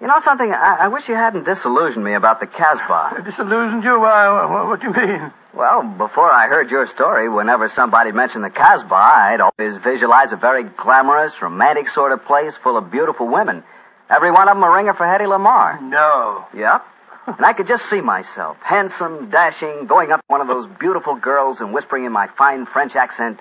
you 0.00 0.06
know 0.06 0.20
something? 0.24 0.52
I, 0.52 0.78
I 0.82 0.88
wish 0.88 1.08
you 1.08 1.14
hadn't 1.14 1.44
disillusioned 1.44 2.04
me 2.04 2.14
about 2.14 2.40
the 2.40 2.46
Casbah. 2.46 3.22
Disillusioned 3.24 3.82
you? 3.84 4.04
Uh, 4.04 4.66
what 4.68 4.80
do 4.80 4.88
you 4.88 4.92
mean? 4.92 5.32
Well, 5.54 5.82
before 5.82 6.30
I 6.30 6.48
heard 6.48 6.70
your 6.70 6.86
story, 6.86 7.30
whenever 7.30 7.70
somebody 7.70 8.12
mentioned 8.12 8.44
the 8.44 8.50
Casbah, 8.50 8.94
I'd 8.94 9.40
always 9.40 9.80
visualize 9.82 10.32
a 10.32 10.36
very 10.36 10.64
glamorous, 10.64 11.32
romantic 11.40 11.88
sort 11.88 12.12
of 12.12 12.24
place 12.26 12.52
full 12.62 12.76
of 12.76 12.90
beautiful 12.90 13.26
women. 13.26 13.62
Every 14.10 14.30
one 14.30 14.48
of 14.48 14.56
them 14.56 14.64
a 14.64 14.70
ringer 14.70 14.92
for 14.94 15.06
Hedy 15.06 15.26
Lamarr. 15.26 15.80
No. 15.80 16.44
Yep. 16.54 16.84
and 17.26 17.44
I 17.46 17.54
could 17.54 17.66
just 17.66 17.88
see 17.88 18.00
myself, 18.02 18.58
handsome, 18.62 19.30
dashing, 19.30 19.86
going 19.86 20.12
up 20.12 20.20
to 20.20 20.26
one 20.28 20.42
of 20.42 20.46
those 20.46 20.68
beautiful 20.78 21.16
girls 21.16 21.58
and 21.60 21.72
whispering 21.72 22.04
in 22.04 22.12
my 22.12 22.28
fine 22.36 22.66
French 22.66 22.94
accent, 22.94 23.40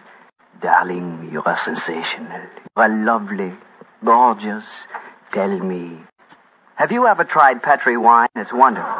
Darling, 0.62 1.30
you 1.34 1.44
are 1.44 1.60
sensational. 1.66 2.32
You 2.32 2.82
are 2.82 2.90
lovely, 2.90 3.54
gorgeous. 4.06 4.66
Tell 5.34 5.60
me. 5.60 6.00
Have 6.76 6.92
you 6.92 7.08
ever 7.08 7.24
tried 7.24 7.64
Petri 7.64 7.98
wine? 7.98 8.28
It's 8.36 8.54
wonderful. 8.54 8.94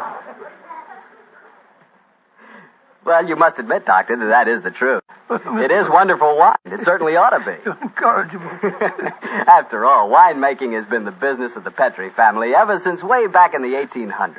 Well, 3.04 3.28
you 3.28 3.36
must 3.36 3.58
admit, 3.58 3.86
Doctor, 3.86 4.16
that 4.16 4.26
that 4.26 4.48
is 4.48 4.62
the 4.62 4.70
truth. 4.72 5.02
It 5.30 5.70
is 5.70 5.86
wonderful 5.88 6.36
wine. 6.36 6.56
It 6.64 6.84
certainly 6.84 7.14
ought 7.16 7.30
to 7.30 7.44
be. 7.44 7.70
Incorrigible. 7.82 8.50
After 9.46 9.84
all, 9.84 10.10
winemaking 10.10 10.74
has 10.76 10.88
been 10.90 11.04
the 11.04 11.12
business 11.12 11.52
of 11.54 11.64
the 11.64 11.70
Petri 11.70 12.10
family 12.10 12.54
ever 12.54 12.80
since 12.82 13.02
way 13.02 13.28
back 13.28 13.54
in 13.54 13.62
the 13.62 13.76
1800s. 13.76 14.36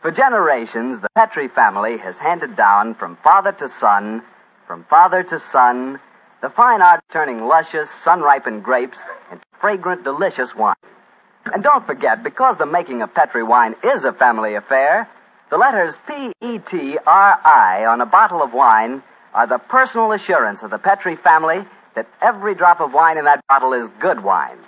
For 0.00 0.12
generations, 0.12 1.02
the 1.02 1.08
Petri 1.16 1.48
family 1.48 1.98
has 1.98 2.16
handed 2.16 2.56
down 2.56 2.94
from 2.94 3.18
father 3.24 3.52
to 3.52 3.68
son, 3.80 4.22
from 4.66 4.84
father 4.88 5.24
to 5.24 5.42
son, 5.50 5.98
the 6.42 6.50
fine 6.50 6.82
art 6.82 6.98
of 6.98 7.12
turning 7.12 7.46
luscious, 7.46 7.88
sun-ripened 8.04 8.62
grapes 8.62 8.98
into 9.30 9.44
fragrant, 9.60 10.04
delicious 10.04 10.54
wine. 10.54 10.74
And 11.52 11.62
don't 11.62 11.86
forget, 11.86 12.22
because 12.22 12.56
the 12.58 12.66
making 12.66 13.02
of 13.02 13.14
Petri 13.14 13.42
wine 13.42 13.74
is 13.82 14.04
a 14.04 14.12
family 14.12 14.54
affair, 14.54 15.08
the 15.50 15.56
letters 15.56 15.94
P-E-T-R-I 16.06 17.86
on 17.86 18.00
a 18.00 18.06
bottle 18.06 18.42
of 18.42 18.52
wine 18.52 19.02
are 19.34 19.46
the 19.46 19.58
personal 19.58 20.12
assurance 20.12 20.60
of 20.62 20.70
the 20.70 20.78
Petri 20.78 21.16
family 21.16 21.66
that 21.94 22.06
every 22.20 22.54
drop 22.54 22.80
of 22.80 22.92
wine 22.92 23.18
in 23.18 23.24
that 23.24 23.40
bottle 23.48 23.72
is 23.72 23.88
good 24.00 24.22
wine. 24.22 24.58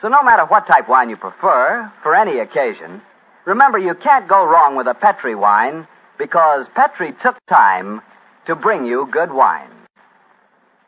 So 0.00 0.08
no 0.08 0.22
matter 0.22 0.44
what 0.46 0.66
type 0.66 0.88
wine 0.88 1.10
you 1.10 1.16
prefer, 1.16 1.92
for 2.02 2.14
any 2.14 2.38
occasion, 2.38 3.02
remember 3.44 3.78
you 3.78 3.94
can't 3.94 4.28
go 4.28 4.44
wrong 4.44 4.76
with 4.76 4.86
a 4.86 4.94
Petri 4.94 5.34
wine 5.34 5.86
because 6.18 6.66
Petri 6.74 7.12
took 7.22 7.36
time 7.46 8.00
to 8.46 8.54
bring 8.54 8.84
you 8.84 9.08
good 9.12 9.32
wine. 9.32 9.83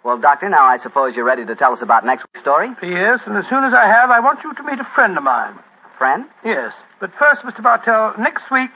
Well, 0.06 0.18
Doctor, 0.18 0.48
now 0.48 0.64
I 0.64 0.78
suppose 0.78 1.16
you're 1.16 1.24
ready 1.24 1.44
to 1.44 1.56
tell 1.56 1.72
us 1.72 1.82
about 1.82 2.06
next 2.06 2.22
week's 2.22 2.38
story? 2.38 2.68
Yes, 2.80 3.18
and 3.26 3.36
as 3.36 3.44
soon 3.48 3.64
as 3.64 3.74
I 3.74 3.86
have, 3.86 4.08
I 4.08 4.20
want 4.20 4.38
you 4.44 4.54
to 4.54 4.62
meet 4.62 4.78
a 4.78 4.86
friend 4.94 5.18
of 5.18 5.24
mine. 5.24 5.58
A 5.58 5.98
friend? 5.98 6.26
Yes. 6.44 6.72
But 7.00 7.10
first, 7.18 7.42
Mr. 7.42 7.60
Bartell, 7.60 8.14
next 8.16 8.48
week 8.52 8.70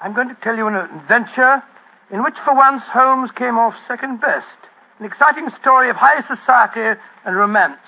I'm 0.00 0.12
going 0.12 0.28
to 0.28 0.34
tell 0.42 0.56
you 0.56 0.66
an 0.66 0.74
adventure 0.74 1.62
in 2.10 2.24
which, 2.24 2.34
for 2.44 2.52
once, 2.52 2.82
Holmes 2.82 3.30
came 3.36 3.56
off 3.56 3.74
second 3.86 4.20
best. 4.20 4.58
An 4.98 5.06
exciting 5.06 5.50
story 5.60 5.88
of 5.88 5.94
high 5.94 6.20
society 6.22 7.00
and 7.24 7.36
romance. 7.36 7.78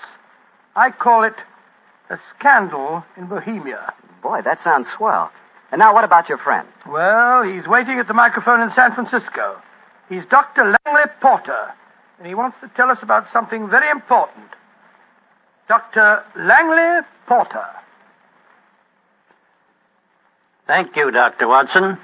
I 0.77 0.91
call 0.91 1.25
it 1.25 1.35
A 2.09 2.17
Scandal 2.33 3.03
in 3.17 3.25
Bohemia. 3.25 3.93
Boy, 4.23 4.39
that 4.45 4.63
sounds 4.63 4.87
swell. 4.95 5.33
And 5.73 5.79
now, 5.79 5.93
what 5.93 6.05
about 6.05 6.29
your 6.29 6.37
friend? 6.37 6.65
Well, 6.87 7.43
he's 7.43 7.67
waiting 7.67 7.99
at 7.99 8.07
the 8.07 8.13
microphone 8.13 8.61
in 8.61 8.71
San 8.73 8.95
Francisco. 8.95 9.61
He's 10.07 10.23
Dr. 10.31 10.63
Langley 10.63 11.11
Porter, 11.19 11.73
and 12.19 12.27
he 12.27 12.35
wants 12.35 12.57
to 12.61 12.69
tell 12.75 12.91
us 12.91 12.99
about 13.01 13.31
something 13.31 13.69
very 13.69 13.89
important. 13.89 14.45
Dr. 15.67 16.23
Langley 16.35 17.07
Porter. 17.27 17.65
Thank 20.67 20.95
you, 20.95 21.11
Dr. 21.11 21.47
Watson. 21.47 21.97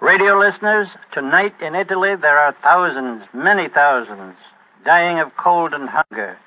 Radio 0.00 0.38
listeners, 0.38 0.88
tonight 1.12 1.54
in 1.60 1.74
Italy 1.74 2.14
there 2.14 2.38
are 2.38 2.54
thousands, 2.62 3.24
many 3.32 3.68
thousands, 3.68 4.36
dying 4.84 5.18
of 5.18 5.36
cold 5.36 5.74
and 5.74 5.88
hunger. 5.88 6.38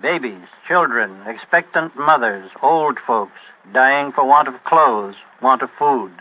Babies, 0.00 0.46
children, 0.68 1.22
expectant 1.26 1.96
mothers, 1.96 2.50
old 2.62 2.98
folks, 3.06 3.38
dying 3.72 4.12
for 4.12 4.24
want 4.24 4.48
of 4.48 4.62
clothes, 4.64 5.16
want 5.42 5.62
of 5.62 5.70
food. 5.78 6.12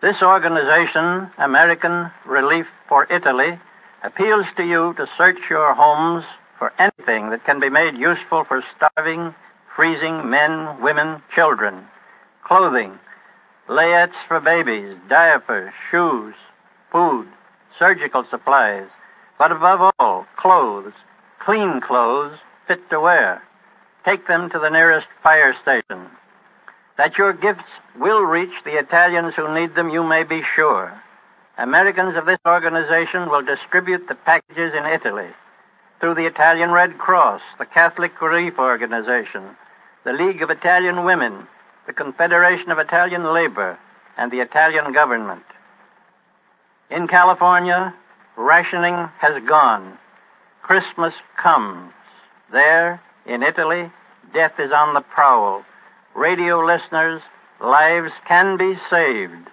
This 0.00 0.22
organization, 0.22 1.30
American 1.38 2.10
Relief 2.24 2.66
for 2.88 3.06
Italy, 3.12 3.58
appeals 4.02 4.46
to 4.56 4.64
you 4.64 4.94
to 4.94 5.06
search 5.16 5.38
your 5.50 5.74
homes 5.74 6.24
for 6.58 6.72
anything 6.78 7.30
that 7.30 7.44
can 7.44 7.60
be 7.60 7.68
made 7.68 7.96
useful 7.96 8.44
for 8.44 8.62
starving, 8.76 9.34
freezing 9.74 10.30
men, 10.30 10.80
women, 10.80 11.22
children. 11.34 11.84
Clothing, 12.44 12.98
layettes 13.68 14.14
for 14.28 14.40
babies, 14.40 14.96
diapers, 15.08 15.72
shoes, 15.90 16.34
food, 16.92 17.26
surgical 17.78 18.24
supplies, 18.30 18.86
but 19.38 19.52
above 19.52 19.92
all, 19.98 20.26
clothes, 20.36 20.92
clean 21.44 21.80
clothes, 21.80 22.38
fit 22.66 22.88
to 22.90 23.00
wear. 23.00 23.42
Take 24.04 24.28
them 24.28 24.48
to 24.50 24.58
the 24.58 24.70
nearest 24.70 25.08
fire 25.22 25.54
station. 25.62 26.06
That 26.96 27.18
your 27.18 27.32
gifts 27.32 27.68
will 27.98 28.22
reach 28.22 28.54
the 28.64 28.78
Italians 28.78 29.34
who 29.34 29.52
need 29.52 29.74
them, 29.74 29.90
you 29.90 30.02
may 30.02 30.22
be 30.22 30.42
sure. 30.54 31.02
Americans 31.58 32.16
of 32.16 32.26
this 32.26 32.38
organization 32.46 33.30
will 33.30 33.42
distribute 33.42 34.08
the 34.08 34.14
packages 34.14 34.74
in 34.74 34.84
Italy 34.84 35.28
through 36.00 36.14
the 36.14 36.26
Italian 36.26 36.70
Red 36.70 36.98
Cross, 36.98 37.40
the 37.58 37.64
Catholic 37.64 38.20
Relief 38.20 38.58
Organization, 38.58 39.42
the 40.04 40.12
League 40.12 40.42
of 40.42 40.50
Italian 40.50 41.04
Women, 41.04 41.46
the 41.86 41.94
Confederation 41.94 42.70
of 42.70 42.78
Italian 42.78 43.32
Labor, 43.32 43.78
and 44.18 44.30
the 44.30 44.40
Italian 44.40 44.92
government. 44.92 45.44
In 46.90 47.08
California, 47.08 47.94
rationing 48.36 49.08
has 49.18 49.42
gone. 49.48 49.96
Christmas 50.62 51.14
comes. 51.42 51.90
There, 52.52 53.00
in 53.24 53.42
Italy, 53.42 53.90
death 54.34 54.52
is 54.58 54.72
on 54.72 54.92
the 54.92 55.00
prowl. 55.00 55.64
Radio 56.14 56.64
listeners, 56.64 57.22
lives 57.62 58.12
can 58.28 58.58
be 58.58 58.74
saved. 58.90 59.48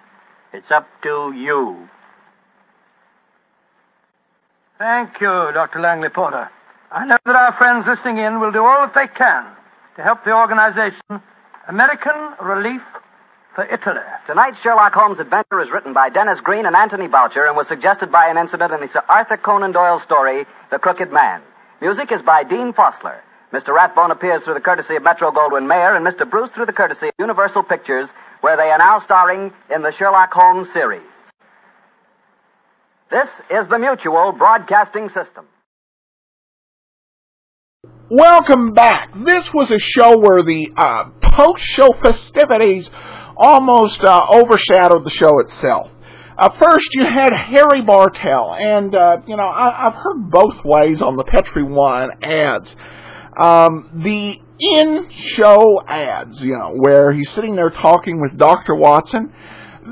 It's 0.52 0.70
up 0.70 0.86
to 1.02 1.32
you. 1.34 1.88
Thank 4.78 5.20
you, 5.20 5.50
Dr. 5.54 5.80
Langley 5.80 6.08
Porter. 6.08 6.50
I 6.90 7.06
know 7.06 7.16
that 7.24 7.36
our 7.36 7.52
friends 7.58 7.86
listening 7.86 8.18
in 8.18 8.40
will 8.40 8.50
do 8.50 8.64
all 8.64 8.86
that 8.86 8.94
they 8.94 9.06
can 9.06 9.46
to 9.96 10.02
help 10.02 10.24
the 10.24 10.32
organization 10.32 11.22
American 11.68 12.14
Relief 12.42 12.82
for 13.54 13.64
Italy. 13.64 14.02
Tonight's 14.26 14.58
Sherlock 14.62 14.92
Holmes 14.94 15.20
adventure 15.20 15.60
is 15.60 15.70
written 15.70 15.92
by 15.92 16.08
Dennis 16.08 16.40
Green 16.40 16.66
and 16.66 16.74
Anthony 16.74 17.06
Boucher 17.06 17.46
and 17.46 17.56
was 17.56 17.68
suggested 17.68 18.10
by 18.10 18.26
an 18.26 18.36
incident 18.36 18.72
in 18.72 18.80
the 18.80 18.88
Sir 18.88 19.02
Arthur 19.08 19.36
Conan 19.36 19.70
Doyle 19.70 20.00
story, 20.00 20.44
The 20.72 20.80
Crooked 20.80 21.12
Man. 21.12 21.40
Music 21.80 22.10
is 22.10 22.22
by 22.22 22.42
Dean 22.42 22.72
Fossler. 22.72 23.20
Mr. 23.52 23.72
Rathbone 23.72 24.10
appears 24.10 24.42
through 24.42 24.54
the 24.54 24.60
courtesy 24.60 24.96
of 24.96 25.04
Metro 25.04 25.30
Goldwyn 25.30 25.68
Mayer 25.68 25.94
and 25.94 26.04
Mr. 26.04 26.28
Bruce 26.28 26.50
through 26.50 26.66
the 26.66 26.72
courtesy 26.72 27.08
of 27.08 27.14
Universal 27.20 27.62
Pictures, 27.62 28.08
where 28.40 28.56
they 28.56 28.70
are 28.70 28.78
now 28.78 28.98
starring 29.00 29.52
in 29.72 29.82
the 29.82 29.92
Sherlock 29.92 30.32
Holmes 30.32 30.66
series. 30.72 31.06
This 33.10 33.28
is 33.50 33.68
the 33.68 33.78
Mutual 33.78 34.32
Broadcasting 34.32 35.08
System. 35.08 35.46
Welcome 38.08 38.72
back. 38.72 39.12
This 39.12 39.44
was 39.52 39.70
a 39.70 39.78
show 39.78 40.18
where 40.18 40.42
the 40.42 40.70
uh, 40.76 41.10
post-show 41.36 41.94
festivities 42.02 42.88
almost 43.36 44.00
uh, 44.02 44.22
overshadowed 44.32 45.04
the 45.04 45.10
show 45.10 45.38
itself. 45.40 45.90
Uh, 46.36 46.48
first, 46.60 46.88
you 46.92 47.04
had 47.06 47.30
Harry 47.32 47.82
Bartell, 47.86 48.54
and 48.58 48.94
uh, 48.94 49.18
you 49.26 49.36
know 49.36 49.46
I, 49.46 49.86
I've 49.86 49.94
heard 49.94 50.30
both 50.30 50.64
ways 50.64 51.00
on 51.00 51.16
the 51.16 51.24
Petri 51.24 51.62
Wine 51.62 52.10
ads. 52.22 52.68
Um, 53.38 54.02
the 54.02 54.34
in-show 54.60 55.82
ads, 55.86 56.40
you 56.40 56.56
know, 56.56 56.72
where 56.76 57.12
he's 57.12 57.28
sitting 57.34 57.56
there 57.56 57.70
talking 57.70 58.20
with 58.20 58.38
Dr. 58.38 58.74
Watson, 58.76 59.32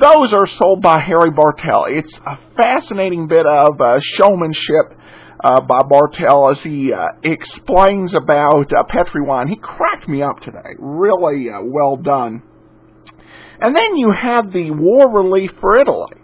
those 0.01 0.33
are 0.33 0.47
sold 0.61 0.83
by 0.83 1.01
Harry 1.01 1.31
Bartell. 1.31 1.87
It's 1.89 2.19
a 2.27 2.39
fascinating 2.57 3.29
bit 3.29 3.45
of 3.47 3.81
uh, 3.81 3.99
showmanship 4.19 4.99
uh, 5.45 5.61
by 5.61 5.81
Bartell 5.89 6.51
as 6.51 6.59
he 6.63 6.93
uh, 6.93 7.09
explains 7.23 8.15
about 8.15 8.73
uh, 8.73 8.85
Petri 8.89 9.23
wine. 9.23 9.49
He 9.49 9.57
cracked 9.57 10.09
me 10.09 10.23
up 10.23 10.41
today. 10.41 10.77
Really 10.79 11.49
uh, 11.51 11.63
well 11.65 11.97
done. 11.97 12.43
And 13.61 13.77
then 13.77 13.97
you 13.97 14.11
had 14.11 14.53
the 14.53 14.71
war 14.71 15.11
relief 15.11 15.51
for 15.61 15.77
Italy. 15.77 16.17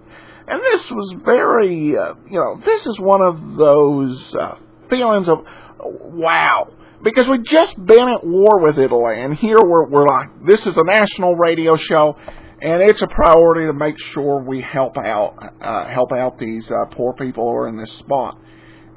And 0.49 0.61
this 0.61 0.91
was 0.91 1.17
very, 1.25 1.95
uh, 1.97 2.15
you 2.27 2.41
know, 2.41 2.59
this 2.65 2.87
is 2.87 2.99
one 2.99 3.21
of 3.21 3.37
those 3.59 4.35
uh, 4.41 4.55
feelings 4.89 5.29
of, 5.29 5.45
wow. 5.79 6.73
Because 7.05 7.27
we'd 7.31 7.45
just 7.45 7.77
been 7.77 8.09
at 8.09 8.25
war 8.25 8.61
with 8.61 8.79
Italy, 8.79 9.23
and 9.23 9.37
here 9.37 9.61
we're, 9.63 9.87
we're 9.89 10.07
like, 10.07 10.31
this 10.49 10.61
is 10.67 10.75
a 10.77 10.85
national 10.85 11.37
radio 11.37 11.77
show, 11.77 12.17
and 12.61 12.83
it's 12.83 13.03
a 13.03 13.07
priority 13.07 13.67
to 13.67 13.73
make 13.73 13.95
sure 14.13 14.43
we 14.43 14.61
help 14.61 14.97
out, 14.97 15.37
uh, 15.61 15.89
help 15.89 16.13
out 16.13 16.39
these 16.39 16.69
uh, 16.71 16.95
poor 16.95 17.13
people 17.15 17.45
who 17.45 17.57
are 17.57 17.69
in 17.69 17.79
this 17.79 17.93
spot. 18.01 18.37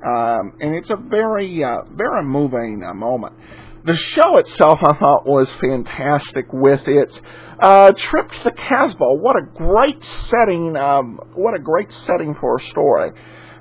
Um, 0.03 0.53
and 0.59 0.75
it's 0.75 0.89
a 0.89 0.95
very, 0.95 1.63
uh, 1.63 1.83
very 1.95 2.23
moving 2.23 2.81
uh, 2.83 2.93
moment. 2.95 3.33
The 3.85 3.97
show 4.15 4.37
itself, 4.37 4.79
I 4.83 4.97
thought, 4.97 5.25
was 5.25 5.47
fantastic 5.59 6.45
with 6.51 6.81
its 6.87 7.13
uh, 7.59 7.91
trip 8.09 8.29
to 8.29 8.43
the 8.45 8.51
Casbah. 8.51 9.19
What 9.19 9.35
a 9.35 9.45
great 9.55 9.99
setting! 10.29 10.75
Um, 10.75 11.19
what 11.33 11.55
a 11.55 11.59
great 11.59 11.89
setting 12.07 12.35
for 12.39 12.57
a 12.57 12.61
story. 12.71 13.11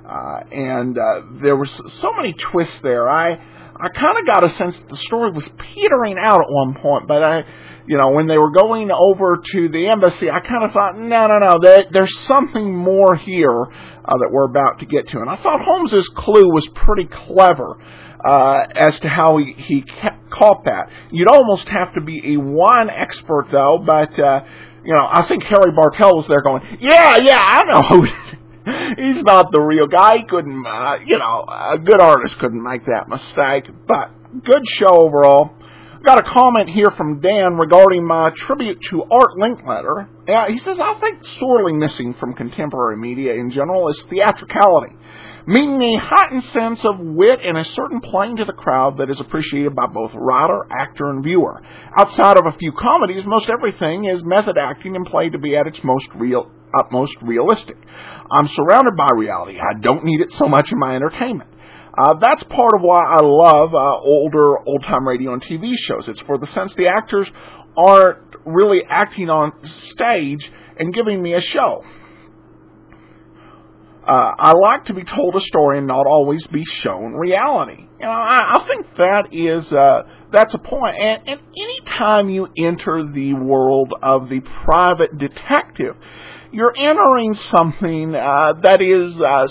Uh, 0.05 0.39
and 0.51 0.97
uh, 0.97 1.21
there 1.41 1.55
was 1.55 1.69
so 2.01 2.11
many 2.15 2.35
twists 2.51 2.77
there. 2.83 3.09
I 3.09 3.37
I 3.81 3.89
kind 3.89 4.19
of 4.19 4.27
got 4.27 4.43
a 4.45 4.49
sense 4.57 4.75
that 4.77 4.89
the 4.89 5.01
story 5.07 5.31
was 5.31 5.47
petering 5.57 6.17
out 6.19 6.39
at 6.39 6.49
one 6.49 6.75
point, 6.75 7.07
but 7.07 7.23
I, 7.23 7.41
you 7.87 7.97
know, 7.97 8.11
when 8.11 8.27
they 8.27 8.37
were 8.37 8.51
going 8.51 8.91
over 8.91 9.41
to 9.53 9.69
the 9.69 9.87
embassy, 9.87 10.29
I 10.29 10.39
kind 10.39 10.63
of 10.63 10.71
thought, 10.71 10.99
no, 10.99 11.25
no, 11.25 11.39
no, 11.39 11.57
there, 11.59 11.85
there's 11.91 12.15
something 12.27 12.77
more 12.77 13.15
here 13.15 13.59
uh, 13.59 14.17
that 14.21 14.29
we're 14.31 14.45
about 14.45 14.79
to 14.79 14.85
get 14.85 15.07
to. 15.09 15.19
And 15.19 15.29
I 15.29 15.41
thought 15.41 15.61
Holmes's 15.61 16.07
clue 16.15 16.45
was 16.53 16.67
pretty 16.75 17.09
clever 17.25 17.81
uh, 18.23 18.63
as 18.75 18.99
to 19.01 19.09
how 19.09 19.37
he, 19.37 19.55
he 19.57 19.83
caught 20.29 20.65
that. 20.65 20.89
You'd 21.09 21.31
almost 21.31 21.67
have 21.69 21.95
to 21.95 22.01
be 22.01 22.35
a 22.35 22.39
wine 22.39 22.89
expert, 22.93 23.47
though, 23.51 23.83
but, 23.83 24.13
uh, 24.19 24.45
you 24.85 24.93
know, 24.93 25.07
I 25.09 25.27
think 25.27 25.41
Harry 25.43 25.73
Bartell 25.75 26.17
was 26.17 26.27
there 26.29 26.43
going, 26.43 26.61
yeah, 26.79 27.17
yeah, 27.17 27.41
I 27.41 27.63
know 27.65 27.81
who 27.89 28.05
He's 28.97 29.23
not 29.23 29.51
the 29.51 29.61
real 29.61 29.87
guy. 29.87 30.17
He 30.17 30.23
couldn't, 30.29 30.65
uh, 30.65 30.97
you 31.05 31.17
know, 31.17 31.45
a 31.47 31.77
good 31.79 31.99
artist 31.99 32.35
couldn't 32.39 32.61
make 32.61 32.85
that 32.85 33.09
mistake. 33.09 33.65
But 33.87 34.11
good 34.43 34.63
show 34.77 35.01
overall. 35.01 35.55
Got 36.03 36.17
a 36.17 36.33
comment 36.33 36.69
here 36.69 36.89
from 36.97 37.21
Dan 37.21 37.57
regarding 37.57 38.03
my 38.03 38.31
tribute 38.47 38.79
to 38.89 39.03
Art 39.03 39.37
Linkletter. 39.37 40.07
Yeah, 40.27 40.47
he 40.47 40.57
says, 40.57 40.77
I 40.81 40.99
think 40.99 41.19
sorely 41.39 41.73
missing 41.73 42.15
from 42.19 42.33
contemporary 42.33 42.97
media 42.97 43.33
in 43.33 43.51
general 43.51 43.87
is 43.89 44.01
theatricality, 44.09 44.95
meaning 45.45 45.81
a 45.81 46.01
heightened 46.01 46.43
sense 46.53 46.79
of 46.85 46.99
wit 46.99 47.39
and 47.45 47.55
a 47.55 47.63
certain 47.75 48.01
playing 48.01 48.37
to 48.37 48.45
the 48.45 48.53
crowd 48.53 48.97
that 48.97 49.11
is 49.11 49.19
appreciated 49.19 49.75
by 49.75 49.85
both 49.85 50.09
writer, 50.15 50.65
actor, 50.71 51.11
and 51.11 51.23
viewer. 51.23 51.61
Outside 51.95 52.37
of 52.37 52.47
a 52.47 52.57
few 52.57 52.71
comedies, 52.71 53.23
most 53.27 53.47
everything 53.49 54.05
is 54.05 54.23
method 54.23 54.57
acting 54.57 54.95
and 54.95 55.05
played 55.05 55.33
to 55.33 55.39
be 55.39 55.55
at 55.55 55.67
its 55.67 55.79
most 55.83 56.07
real, 56.15 56.51
utmost 56.77 57.13
realistic. 57.21 57.77
I'm 58.31 58.47
surrounded 58.55 58.95
by 58.95 59.09
reality. 59.15 59.59
I 59.59 59.79
don't 59.79 60.03
need 60.03 60.21
it 60.21 60.29
so 60.37 60.47
much 60.47 60.67
in 60.71 60.79
my 60.79 60.95
entertainment. 60.95 61.49
Uh, 61.97 62.15
that's 62.21 62.43
part 62.43 62.71
of 62.73 62.81
why 62.81 63.03
I 63.03 63.19
love 63.21 63.75
uh, 63.75 63.99
older 63.99 64.57
old 64.59 64.83
time 64.83 65.07
radio 65.07 65.33
and 65.33 65.43
TV 65.43 65.73
shows. 65.87 66.05
It's 66.07 66.21
for 66.21 66.37
the 66.37 66.47
sense 66.55 66.71
the 66.77 66.87
actors 66.87 67.29
aren't 67.75 68.35
really 68.45 68.79
acting 68.89 69.29
on 69.29 69.51
stage 69.93 70.49
and 70.77 70.93
giving 70.93 71.21
me 71.21 71.33
a 71.33 71.41
show. 71.41 71.83
Uh, 74.07 74.33
I 74.35 74.53
like 74.53 74.85
to 74.85 74.95
be 74.95 75.03
told 75.03 75.35
a 75.35 75.41
story 75.41 75.77
and 75.77 75.85
not 75.85 76.07
always 76.07 76.45
be 76.47 76.63
shown 76.81 77.13
reality. 77.13 77.85
You 77.99 78.05
know, 78.05 78.11
I, 78.11 78.55
I 78.55 78.67
think 78.67 78.87
that 78.97 79.27
is 79.31 79.71
uh, 79.71 80.01
that's 80.31 80.53
a 80.55 80.57
point. 80.57 80.95
And, 80.99 81.27
and 81.27 81.39
any 81.39 81.81
time 81.99 82.27
you 82.27 82.47
enter 82.57 83.03
the 83.03 83.35
world 83.35 83.93
of 84.01 84.27
the 84.27 84.41
private 84.65 85.15
detective, 85.19 85.95
you're 86.51 86.75
entering 86.75 87.35
something 87.55 88.15
uh, 88.15 88.53
that 88.63 88.81
is 88.81 89.19
uh, 89.19 89.47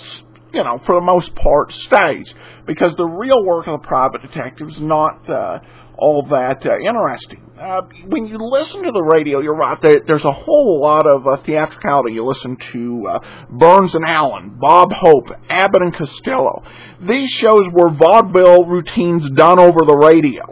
you 0.53 0.65
know, 0.65 0.81
for 0.85 0.97
the 0.97 1.01
most 1.01 1.35
part, 1.35 1.71
stage 1.87 2.27
because 2.67 2.95
the 2.97 3.05
real 3.05 3.45
work 3.45 3.67
of 3.67 3.81
the 3.81 3.87
private 3.87 4.23
detective 4.23 4.69
is 4.69 4.81
not 4.81 5.29
uh, 5.29 5.59
all 5.97 6.27
that 6.31 6.65
uh, 6.65 6.79
interesting. 6.79 7.43
Uh, 7.61 7.83
when 8.07 8.27
you 8.27 8.39
listen 8.39 8.83
to 8.83 8.91
the 8.91 9.03
radio, 9.03 9.41
you're 9.41 9.57
right. 9.57 9.77
There, 9.83 10.01
there's 10.07 10.25
a 10.25 10.33
whole 10.33 10.81
lot 10.81 11.07
of 11.07 11.27
uh, 11.27 11.43
theatricality. 11.45 12.15
You 12.15 12.25
listen 12.25 12.57
to 12.73 13.07
uh, 13.09 13.19
Burns 13.51 13.95
and 13.95 14.05
Allen, 14.07 14.57
Bob 14.59 14.91
Hope, 14.93 15.27
Abbott 15.49 15.83
and 15.83 15.95
Costello. 15.95 16.63
These 17.01 17.31
shows 17.41 17.69
were 17.73 17.91
vaudeville 17.91 18.67
routines 18.67 19.29
done 19.37 19.59
over 19.59 19.81
the 19.87 19.97
radio. 19.97 20.47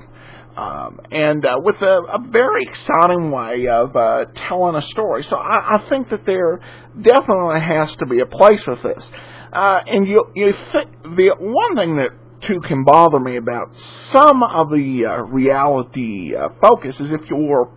Um, 0.58 0.98
and 1.12 1.46
uh, 1.46 1.60
with 1.62 1.76
a, 1.82 2.00
a 2.14 2.18
very 2.32 2.64
exciting 2.64 3.30
way 3.30 3.68
of 3.68 3.94
uh, 3.94 4.24
telling 4.48 4.74
a 4.74 4.82
story. 4.88 5.24
So 5.30 5.36
I, 5.36 5.76
I 5.76 5.88
think 5.88 6.10
that 6.10 6.26
there 6.26 6.58
definitely 7.00 7.60
has 7.60 7.94
to 7.98 8.06
be 8.06 8.18
a 8.18 8.26
place 8.26 8.60
with 8.66 8.82
this. 8.82 9.04
Uh, 9.52 9.80
and 9.86 10.08
you 10.08 10.24
you 10.34 10.52
th- 10.72 10.88
the 11.04 11.36
one 11.38 11.76
thing 11.76 11.96
that 11.98 12.10
too 12.48 12.60
can 12.66 12.82
bother 12.82 13.20
me 13.20 13.36
about 13.36 13.68
some 14.12 14.42
of 14.42 14.70
the 14.70 15.06
uh, 15.06 15.22
reality 15.26 16.34
uh, 16.34 16.48
focus 16.60 16.96
is 16.98 17.12
if 17.12 17.30
you're 17.30 17.72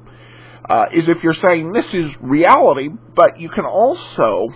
uh, 0.67 0.85
is 0.91 1.07
if 1.07 1.17
you're 1.21 1.37
saying 1.47 1.71
this 1.73 1.93
is 1.93 2.05
reality, 2.19 2.89
but 3.15 3.39
you 3.39 3.49
can 3.49 3.65
also 3.65 4.47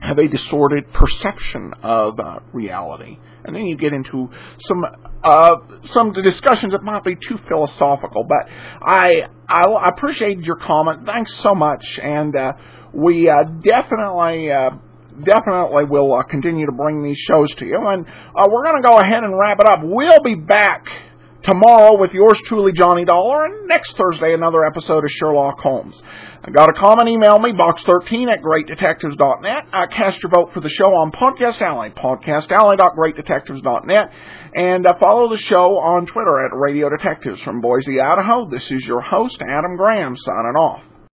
have 0.00 0.18
a 0.18 0.28
distorted 0.28 0.84
perception 0.92 1.72
of 1.82 2.18
uh, 2.18 2.40
reality, 2.52 3.18
and 3.44 3.54
then 3.54 3.66
you 3.66 3.76
get 3.76 3.92
into 3.92 4.30
some 4.66 4.84
uh, 5.22 5.56
some 5.94 6.12
discussions 6.12 6.72
that 6.72 6.82
might 6.82 7.04
be 7.04 7.14
too 7.14 7.38
philosophical. 7.48 8.24
But 8.24 8.50
I 8.82 9.22
I, 9.48 9.88
appreciate 9.94 10.38
your 10.40 10.56
comment. 10.56 11.06
Thanks 11.06 11.32
so 11.42 11.54
much, 11.54 11.84
and 12.02 12.34
uh, 12.34 12.52
we 12.92 13.28
uh, 13.28 13.44
definitely. 13.62 14.50
Uh, 14.50 14.70
definitely 15.20 15.84
will 15.84 16.14
uh, 16.14 16.22
continue 16.22 16.64
to 16.64 16.72
bring 16.72 17.02
these 17.02 17.18
shows 17.28 17.54
to 17.56 17.66
you. 17.66 17.76
And 17.76 18.06
we're 18.06 18.64
going 18.64 18.80
to 18.80 18.88
go 18.88 18.96
ahead 18.96 19.22
and 19.22 19.38
wrap 19.38 19.58
it 19.60 19.68
up. 19.68 19.80
We'll 19.82 20.22
be 20.24 20.34
back 20.34 20.86
tomorrow 21.44 21.96
with 21.98 22.12
yours 22.12 22.38
truly, 22.46 22.72
Johnny 22.72 23.04
Dollar, 23.04 23.44
and 23.46 23.68
next 23.68 23.96
Thursday, 23.96 24.34
another 24.34 24.64
episode 24.64 25.04
of 25.04 25.10
Sherlock 25.18 25.58
Holmes. 25.58 26.00
I 26.42 26.50
got 26.50 26.68
a 26.68 26.72
comment, 26.72 27.08
email 27.08 27.38
me, 27.38 27.52
box13 27.52 28.32
at 28.32 28.42
greatdetectives.net. 28.42 29.68
Uh, 29.72 29.86
cast 29.86 30.20
your 30.22 30.30
vote 30.34 30.50
for 30.54 30.60
the 30.60 30.70
show 30.70 30.94
on 30.94 31.12
Podcast 31.12 31.60
Alley, 31.60 31.90
podcastalley.greatdetectives.net, 31.90 34.10
and 34.54 34.86
uh, 34.86 34.94
follow 35.00 35.28
the 35.28 35.38
show 35.48 35.78
on 35.78 36.06
Twitter 36.06 36.44
at 36.44 36.52
Radio 36.54 36.88
Detectives 36.88 37.40
from 37.42 37.60
Boise, 37.60 38.00
Idaho. 38.00 38.48
This 38.48 38.70
is 38.70 38.84
your 38.86 39.00
host, 39.00 39.36
Adam 39.40 39.76
Graham, 39.76 40.16
signing 40.16 40.56
off. 40.56 40.82